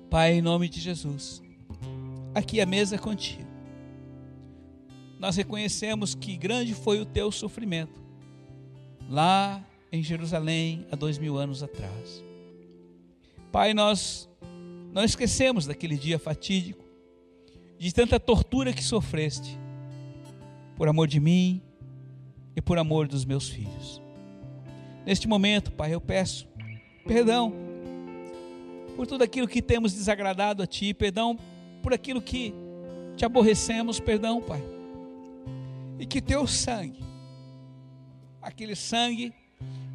Pai, 0.08 0.34
em 0.34 0.42
nome 0.42 0.68
de 0.68 0.80
Jesus, 0.80 1.42
aqui 2.36 2.60
a 2.60 2.66
mesa 2.66 2.98
contigo. 2.98 3.48
Nós 5.18 5.36
reconhecemos 5.36 6.14
que 6.14 6.36
grande 6.36 6.74
foi 6.74 7.00
o 7.00 7.06
teu 7.06 7.32
sofrimento 7.32 7.98
lá 9.08 9.64
em 9.90 10.02
Jerusalém 10.02 10.86
há 10.92 10.96
dois 10.96 11.16
mil 11.16 11.38
anos 11.38 11.62
atrás. 11.62 12.22
Pai, 13.50 13.72
nós 13.72 14.28
não 14.92 15.02
esquecemos 15.02 15.64
daquele 15.64 15.96
dia 15.96 16.18
fatídico, 16.18 16.84
de 17.78 17.92
tanta 17.94 18.20
tortura 18.20 18.70
que 18.70 18.84
sofreste, 18.84 19.58
por 20.76 20.88
amor 20.88 21.08
de 21.08 21.18
mim 21.18 21.62
e 22.54 22.60
por 22.60 22.76
amor 22.76 23.08
dos 23.08 23.24
meus 23.24 23.48
filhos. 23.48 24.02
Neste 25.06 25.26
momento, 25.26 25.72
Pai, 25.72 25.94
eu 25.94 26.02
peço 26.02 26.46
perdão 27.06 27.54
por 28.94 29.06
tudo 29.06 29.24
aquilo 29.24 29.48
que 29.48 29.62
temos 29.62 29.94
desagradado 29.94 30.62
a 30.62 30.66
Ti, 30.66 30.92
perdão 30.92 31.38
por 31.86 31.94
aquilo 31.94 32.20
que 32.20 32.52
te 33.16 33.24
aborrecemos, 33.24 34.00
perdão, 34.00 34.42
Pai. 34.42 34.60
E 36.00 36.04
que 36.04 36.20
Teu 36.20 36.44
sangue, 36.44 36.98
aquele 38.42 38.74
sangue 38.74 39.32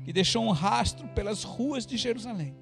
que 0.05 0.13
deixou 0.13 0.41
um 0.41 0.51
rastro 0.51 1.05
pelas 1.09 1.43
ruas 1.43 1.85
de 1.85 1.97
Jerusalém 1.97 2.55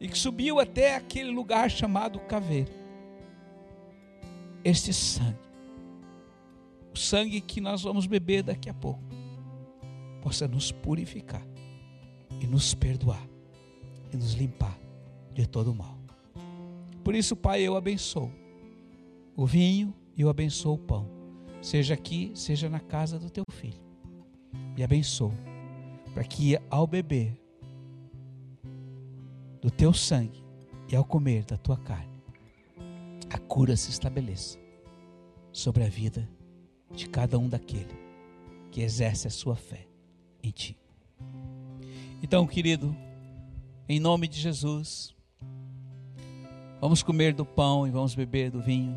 e 0.00 0.08
que 0.08 0.16
subiu 0.16 0.58
até 0.58 0.96
aquele 0.96 1.30
lugar 1.30 1.70
chamado 1.70 2.18
Caveiro. 2.20 2.72
Este 4.64 4.94
sangue, 4.94 5.36
o 6.94 6.98
sangue 6.98 7.42
que 7.42 7.60
nós 7.60 7.82
vamos 7.82 8.06
beber 8.06 8.42
daqui 8.42 8.70
a 8.70 8.74
pouco, 8.74 9.02
possa 10.22 10.48
nos 10.48 10.72
purificar 10.72 11.46
e 12.40 12.46
nos 12.46 12.72
perdoar 12.72 13.28
e 14.10 14.16
nos 14.16 14.32
limpar 14.32 14.78
de 15.34 15.46
todo 15.46 15.72
o 15.72 15.74
mal. 15.74 16.03
Por 17.04 17.14
isso, 17.14 17.36
Pai, 17.36 17.60
eu 17.60 17.76
abençoo 17.76 18.32
o 19.36 19.44
vinho 19.44 19.94
e 20.16 20.22
eu 20.22 20.30
abençoo 20.30 20.74
o 20.74 20.78
pão, 20.78 21.06
seja 21.60 21.92
aqui, 21.92 22.32
seja 22.34 22.68
na 22.68 22.80
casa 22.80 23.18
do 23.18 23.28
teu 23.28 23.44
filho. 23.52 23.82
E 24.74 24.82
abençoo, 24.82 25.34
para 26.14 26.24
que 26.24 26.58
ao 26.70 26.86
beber 26.86 27.38
do 29.60 29.70
teu 29.70 29.92
sangue 29.92 30.42
e 30.90 30.96
ao 30.96 31.04
comer 31.04 31.44
da 31.44 31.58
tua 31.58 31.76
carne, 31.76 32.22
a 33.28 33.38
cura 33.38 33.76
se 33.76 33.90
estabeleça 33.90 34.58
sobre 35.52 35.84
a 35.84 35.88
vida 35.88 36.28
de 36.90 37.08
cada 37.08 37.38
um 37.38 37.48
daquele 37.48 37.94
que 38.70 38.80
exerce 38.80 39.26
a 39.26 39.30
sua 39.30 39.56
fé 39.56 39.86
em 40.42 40.50
ti. 40.50 40.78
Então, 42.22 42.46
querido, 42.46 42.96
em 43.88 44.00
nome 44.00 44.26
de 44.26 44.40
Jesus. 44.40 45.13
Vamos 46.84 47.02
comer 47.02 47.32
do 47.32 47.46
pão 47.46 47.86
e 47.86 47.90
vamos 47.90 48.14
beber 48.14 48.50
do 48.50 48.60
vinho, 48.60 48.94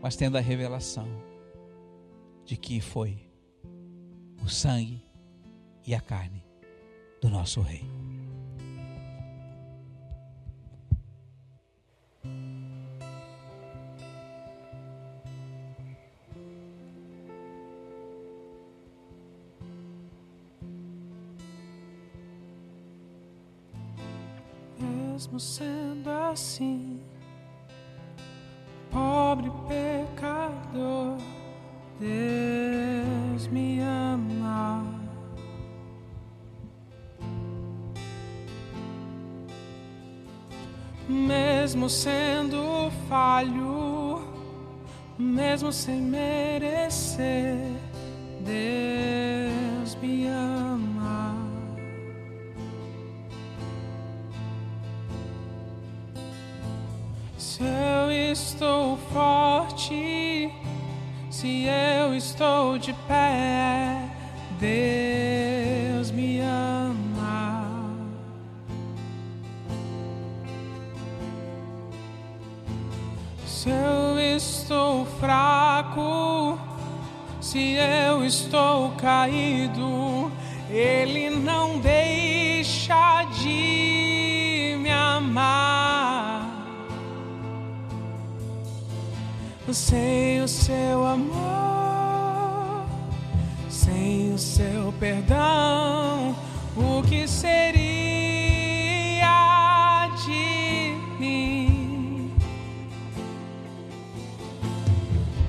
mas 0.00 0.14
tendo 0.14 0.38
a 0.38 0.40
revelação 0.40 1.08
de 2.44 2.56
que 2.56 2.80
foi 2.80 3.18
o 4.40 4.48
sangue 4.48 5.04
e 5.84 5.96
a 5.96 6.00
carne 6.00 6.44
do 7.20 7.28
nosso 7.28 7.60
Rei. 7.60 7.82
Mesmo 25.14 25.38
sendo 25.38 26.10
assim, 26.10 27.00
pobre 28.90 29.48
pecador, 29.68 31.16
Deus 32.00 33.46
me 33.46 33.78
ama. 33.78 34.84
Mesmo 41.08 41.88
sendo 41.88 42.90
falho, 43.08 44.20
mesmo 45.16 45.70
sem 45.70 46.00
merecer, 46.00 47.56
Deus 48.44 49.33
de 62.84 62.92
pé, 63.08 63.98
Deus 64.60 66.10
me 66.10 66.40
ama. 66.40 67.64
Se 73.46 73.70
eu 73.70 74.20
estou 74.36 75.06
fraco, 75.18 76.58
se 77.40 77.76
eu 77.76 78.22
estou 78.22 78.90
caído, 78.92 80.30
Ele 80.68 81.30
não 81.30 81.78
deixa 81.78 83.24
de 83.40 84.76
me 84.78 84.90
amar. 84.90 86.04
sem 89.72 90.40
o 90.40 90.46
seu 90.46 91.04
amor, 91.04 91.33
perdão, 95.04 96.34
o 96.74 97.02
que 97.02 97.28
seria 97.28 97.68
de 100.24 100.96
mim? 101.20 102.32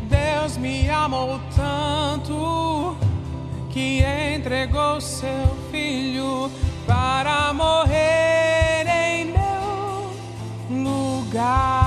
Deus 0.10 0.58
me 0.58 0.89
amou 0.89 1.39
tanto 1.56 2.97
que 3.70 4.03
entregou 4.36 4.99
seu 4.99 5.56
filho 5.72 6.51
para 6.86 7.53
morrer 7.53 8.86
em 8.89 9.32
meu 9.32 10.12
lugar. 10.84 11.85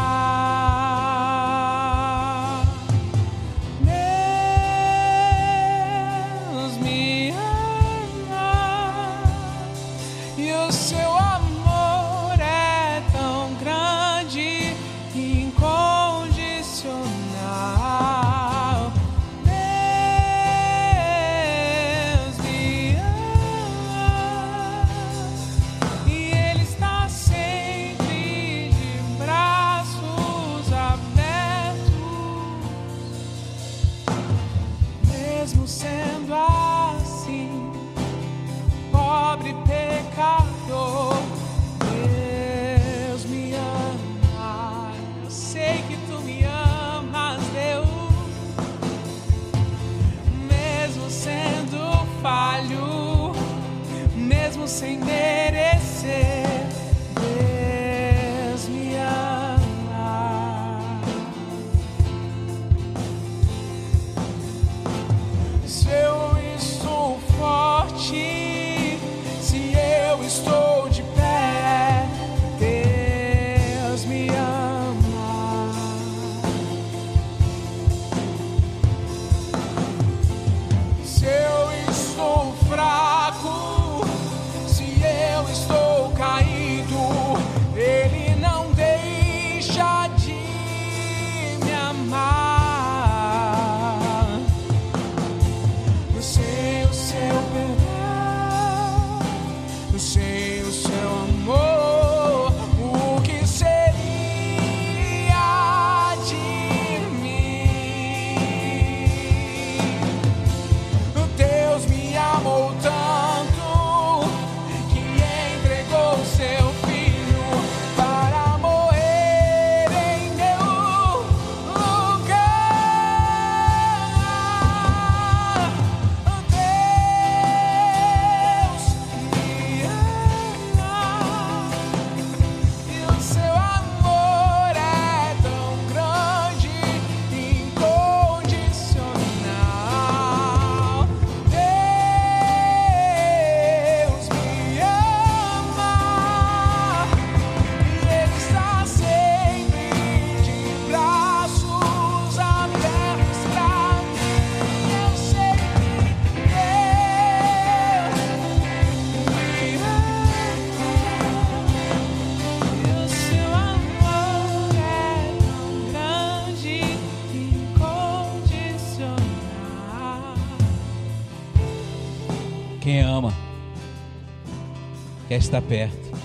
Estar 175.39 175.63
perto. 175.63 176.19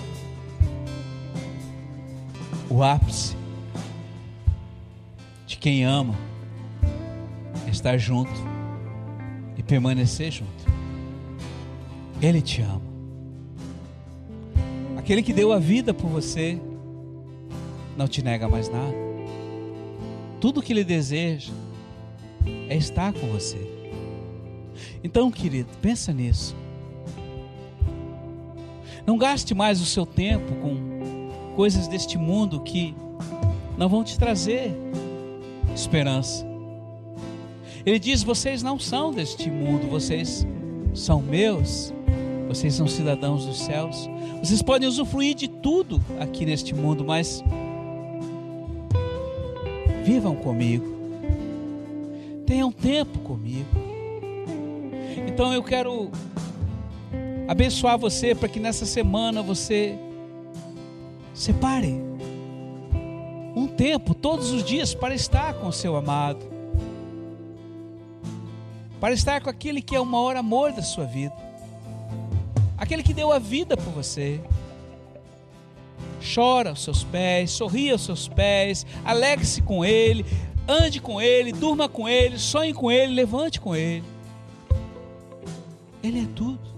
O 2.68 2.82
ápice 2.82 3.36
de 5.46 5.56
quem 5.56 5.84
ama 5.84 6.14
é 7.66 7.70
estar 7.70 7.96
junto 7.98 8.32
e 9.56 9.62
permanecer 9.62 10.32
junto. 10.32 10.64
Ele 12.20 12.40
te 12.40 12.62
ama. 12.62 12.82
Aquele 14.96 15.22
que 15.22 15.32
deu 15.32 15.52
a 15.52 15.58
vida 15.58 15.92
por 15.92 16.08
você 16.08 16.58
não 17.96 18.08
te 18.08 18.22
nega 18.22 18.48
mais 18.48 18.68
nada. 18.68 18.94
Tudo 20.40 20.62
que 20.62 20.72
ele 20.72 20.84
deseja 20.84 21.52
é 22.68 22.76
estar 22.76 23.12
com 23.12 23.26
você. 23.28 23.58
Então, 25.02 25.30
querido, 25.30 25.68
pensa 25.80 26.12
nisso. 26.12 26.56
Não 29.06 29.18
gaste 29.18 29.54
mais 29.54 29.80
o 29.80 29.84
seu 29.84 30.06
tempo 30.06 30.54
com 30.56 31.54
coisas 31.54 31.86
deste 31.86 32.16
mundo 32.18 32.60
que 32.60 32.94
não 33.76 33.88
vão 33.88 34.02
te 34.02 34.18
trazer 34.18 34.72
esperança. 35.74 36.46
Ele 37.84 37.98
diz: 37.98 38.22
vocês 38.22 38.62
não 38.62 38.78
são 38.78 39.12
deste 39.12 39.50
mundo, 39.50 39.88
vocês 39.88 40.46
são 40.94 41.20
meus, 41.20 41.92
vocês 42.48 42.74
são 42.74 42.86
cidadãos 42.86 43.44
dos 43.44 43.58
céus. 43.60 44.08
Vocês 44.42 44.62
podem 44.62 44.88
usufruir 44.88 45.34
de 45.34 45.48
tudo 45.48 46.00
aqui 46.18 46.46
neste 46.46 46.74
mundo, 46.74 47.04
mas 47.04 47.42
vivam 50.04 50.34
comigo, 50.34 50.86
tenham 52.46 52.70
tempo 52.70 53.18
comigo. 53.20 53.68
Então 55.26 55.52
eu 55.52 55.62
quero 55.62 56.10
abençoar 57.46 57.98
você 57.98 58.34
para 58.34 58.48
que 58.48 58.58
nessa 58.58 58.86
semana 58.86 59.42
você 59.42 59.98
separe 61.34 62.00
um 63.54 63.66
tempo 63.66 64.14
todos 64.14 64.50
os 64.50 64.64
dias 64.64 64.94
para 64.94 65.14
estar 65.14 65.54
com 65.54 65.68
o 65.68 65.72
seu 65.72 65.96
amado, 65.96 66.44
para 69.00 69.12
estar 69.12 69.40
com 69.40 69.50
aquele 69.50 69.82
que 69.82 69.94
é 69.94 70.00
o 70.00 70.06
maior 70.06 70.36
amor 70.36 70.72
da 70.72 70.82
sua 70.82 71.04
vida, 71.04 71.34
aquele 72.78 73.02
que 73.02 73.14
deu 73.14 73.32
a 73.32 73.38
vida 73.38 73.76
por 73.76 73.92
você. 73.92 74.40
Chora 76.34 76.70
aos 76.70 76.82
seus 76.82 77.04
pés, 77.04 77.50
sorria 77.50 77.92
aos 77.92 78.02
seus 78.02 78.26
pés, 78.26 78.86
alegre-se 79.04 79.60
com 79.60 79.84
ele, 79.84 80.24
ande 80.66 80.98
com 80.98 81.20
ele, 81.20 81.52
durma 81.52 81.86
com 81.86 82.08
ele, 82.08 82.38
sonhe 82.38 82.72
com 82.72 82.90
ele, 82.90 83.12
levante 83.12 83.60
com 83.60 83.76
ele. 83.76 84.02
Ele 86.02 86.22
é 86.22 86.26
tudo. 86.34 86.73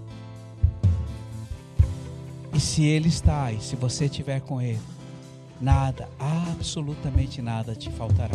E 2.56 2.60
se 2.60 2.82
Ele 2.84 3.08
está 3.08 3.52
e 3.52 3.60
se 3.60 3.76
você 3.76 4.06
estiver 4.06 4.40
com 4.40 4.62
Ele, 4.62 4.80
nada, 5.60 6.08
absolutamente 6.18 7.42
nada 7.42 7.74
te 7.74 7.90
faltará. 7.90 8.34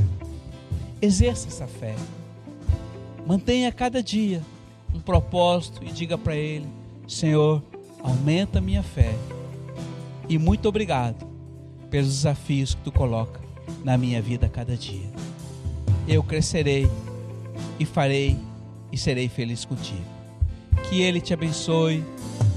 Exerça 1.02 1.48
essa 1.48 1.66
fé. 1.66 1.96
Mantenha 3.26 3.72
cada 3.72 4.04
dia 4.04 4.44
um 4.94 5.00
propósito 5.00 5.84
e 5.84 5.92
diga 5.92 6.20
para 6.20 6.36
Ele: 6.36 6.68
Senhor, 7.08 7.64
aumenta 8.04 8.62
minha 8.62 8.84
fé. 8.84 9.16
E 10.30 10.38
muito 10.38 10.70
obrigado 10.70 11.28
pelos 11.90 12.10
desafios 12.10 12.76
que 12.76 12.82
tu 12.84 12.92
coloca 12.92 13.42
na 13.84 13.98
minha 13.98 14.22
vida 14.22 14.46
a 14.46 14.50
cada 14.50 14.78
dia. 14.78 15.10
Eu 16.08 16.22
crescerei 16.22 16.88
e 17.80 17.86
farei 17.86 18.38
e 18.92 18.98
serei 19.00 19.28
feliz 19.28 19.66
contigo. 19.66 20.06
Que 20.88 21.02
Ele 21.02 21.20
te 21.20 21.34
abençoe, 21.34 22.04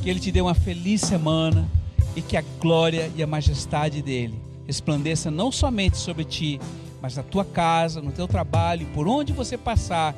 que 0.05 0.11
Ele 0.11 0.21
te 0.21 0.31
dê 0.31 0.43
uma 0.43 0.55
feliz 0.55 1.01
semana 1.01 1.67
e 2.15 2.21
que 2.21 2.37
a 2.37 2.45
glória 2.61 3.11
e 3.17 3.23
a 3.23 3.27
majestade 3.27 4.03
dele 4.03 4.39
resplandeça 4.67 5.31
não 5.31 5.51
somente 5.51 5.97
sobre 5.97 6.25
ti, 6.25 6.61
mas 7.01 7.17
na 7.17 7.23
tua 7.23 7.43
casa, 7.43 8.03
no 8.03 8.13
teu 8.13 8.29
trabalho, 8.29 8.87
por 8.93 9.09
onde 9.09 9.33
você 9.33 9.57
passar, 9.57 10.15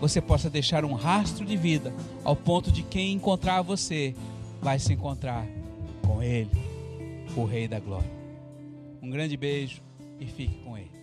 você 0.00 0.18
possa 0.18 0.48
deixar 0.48 0.82
um 0.82 0.94
rastro 0.94 1.44
de 1.44 1.58
vida, 1.58 1.92
ao 2.24 2.34
ponto 2.34 2.72
de 2.72 2.82
quem 2.82 3.12
encontrar 3.12 3.60
você 3.60 4.14
vai 4.62 4.78
se 4.78 4.94
encontrar 4.94 5.46
com 6.06 6.22
Ele, 6.22 6.48
o 7.36 7.44
Rei 7.44 7.68
da 7.68 7.78
Glória. 7.78 8.10
Um 9.02 9.10
grande 9.10 9.36
beijo 9.36 9.82
e 10.18 10.24
fique 10.24 10.56
com 10.64 10.78
Ele. 10.78 11.01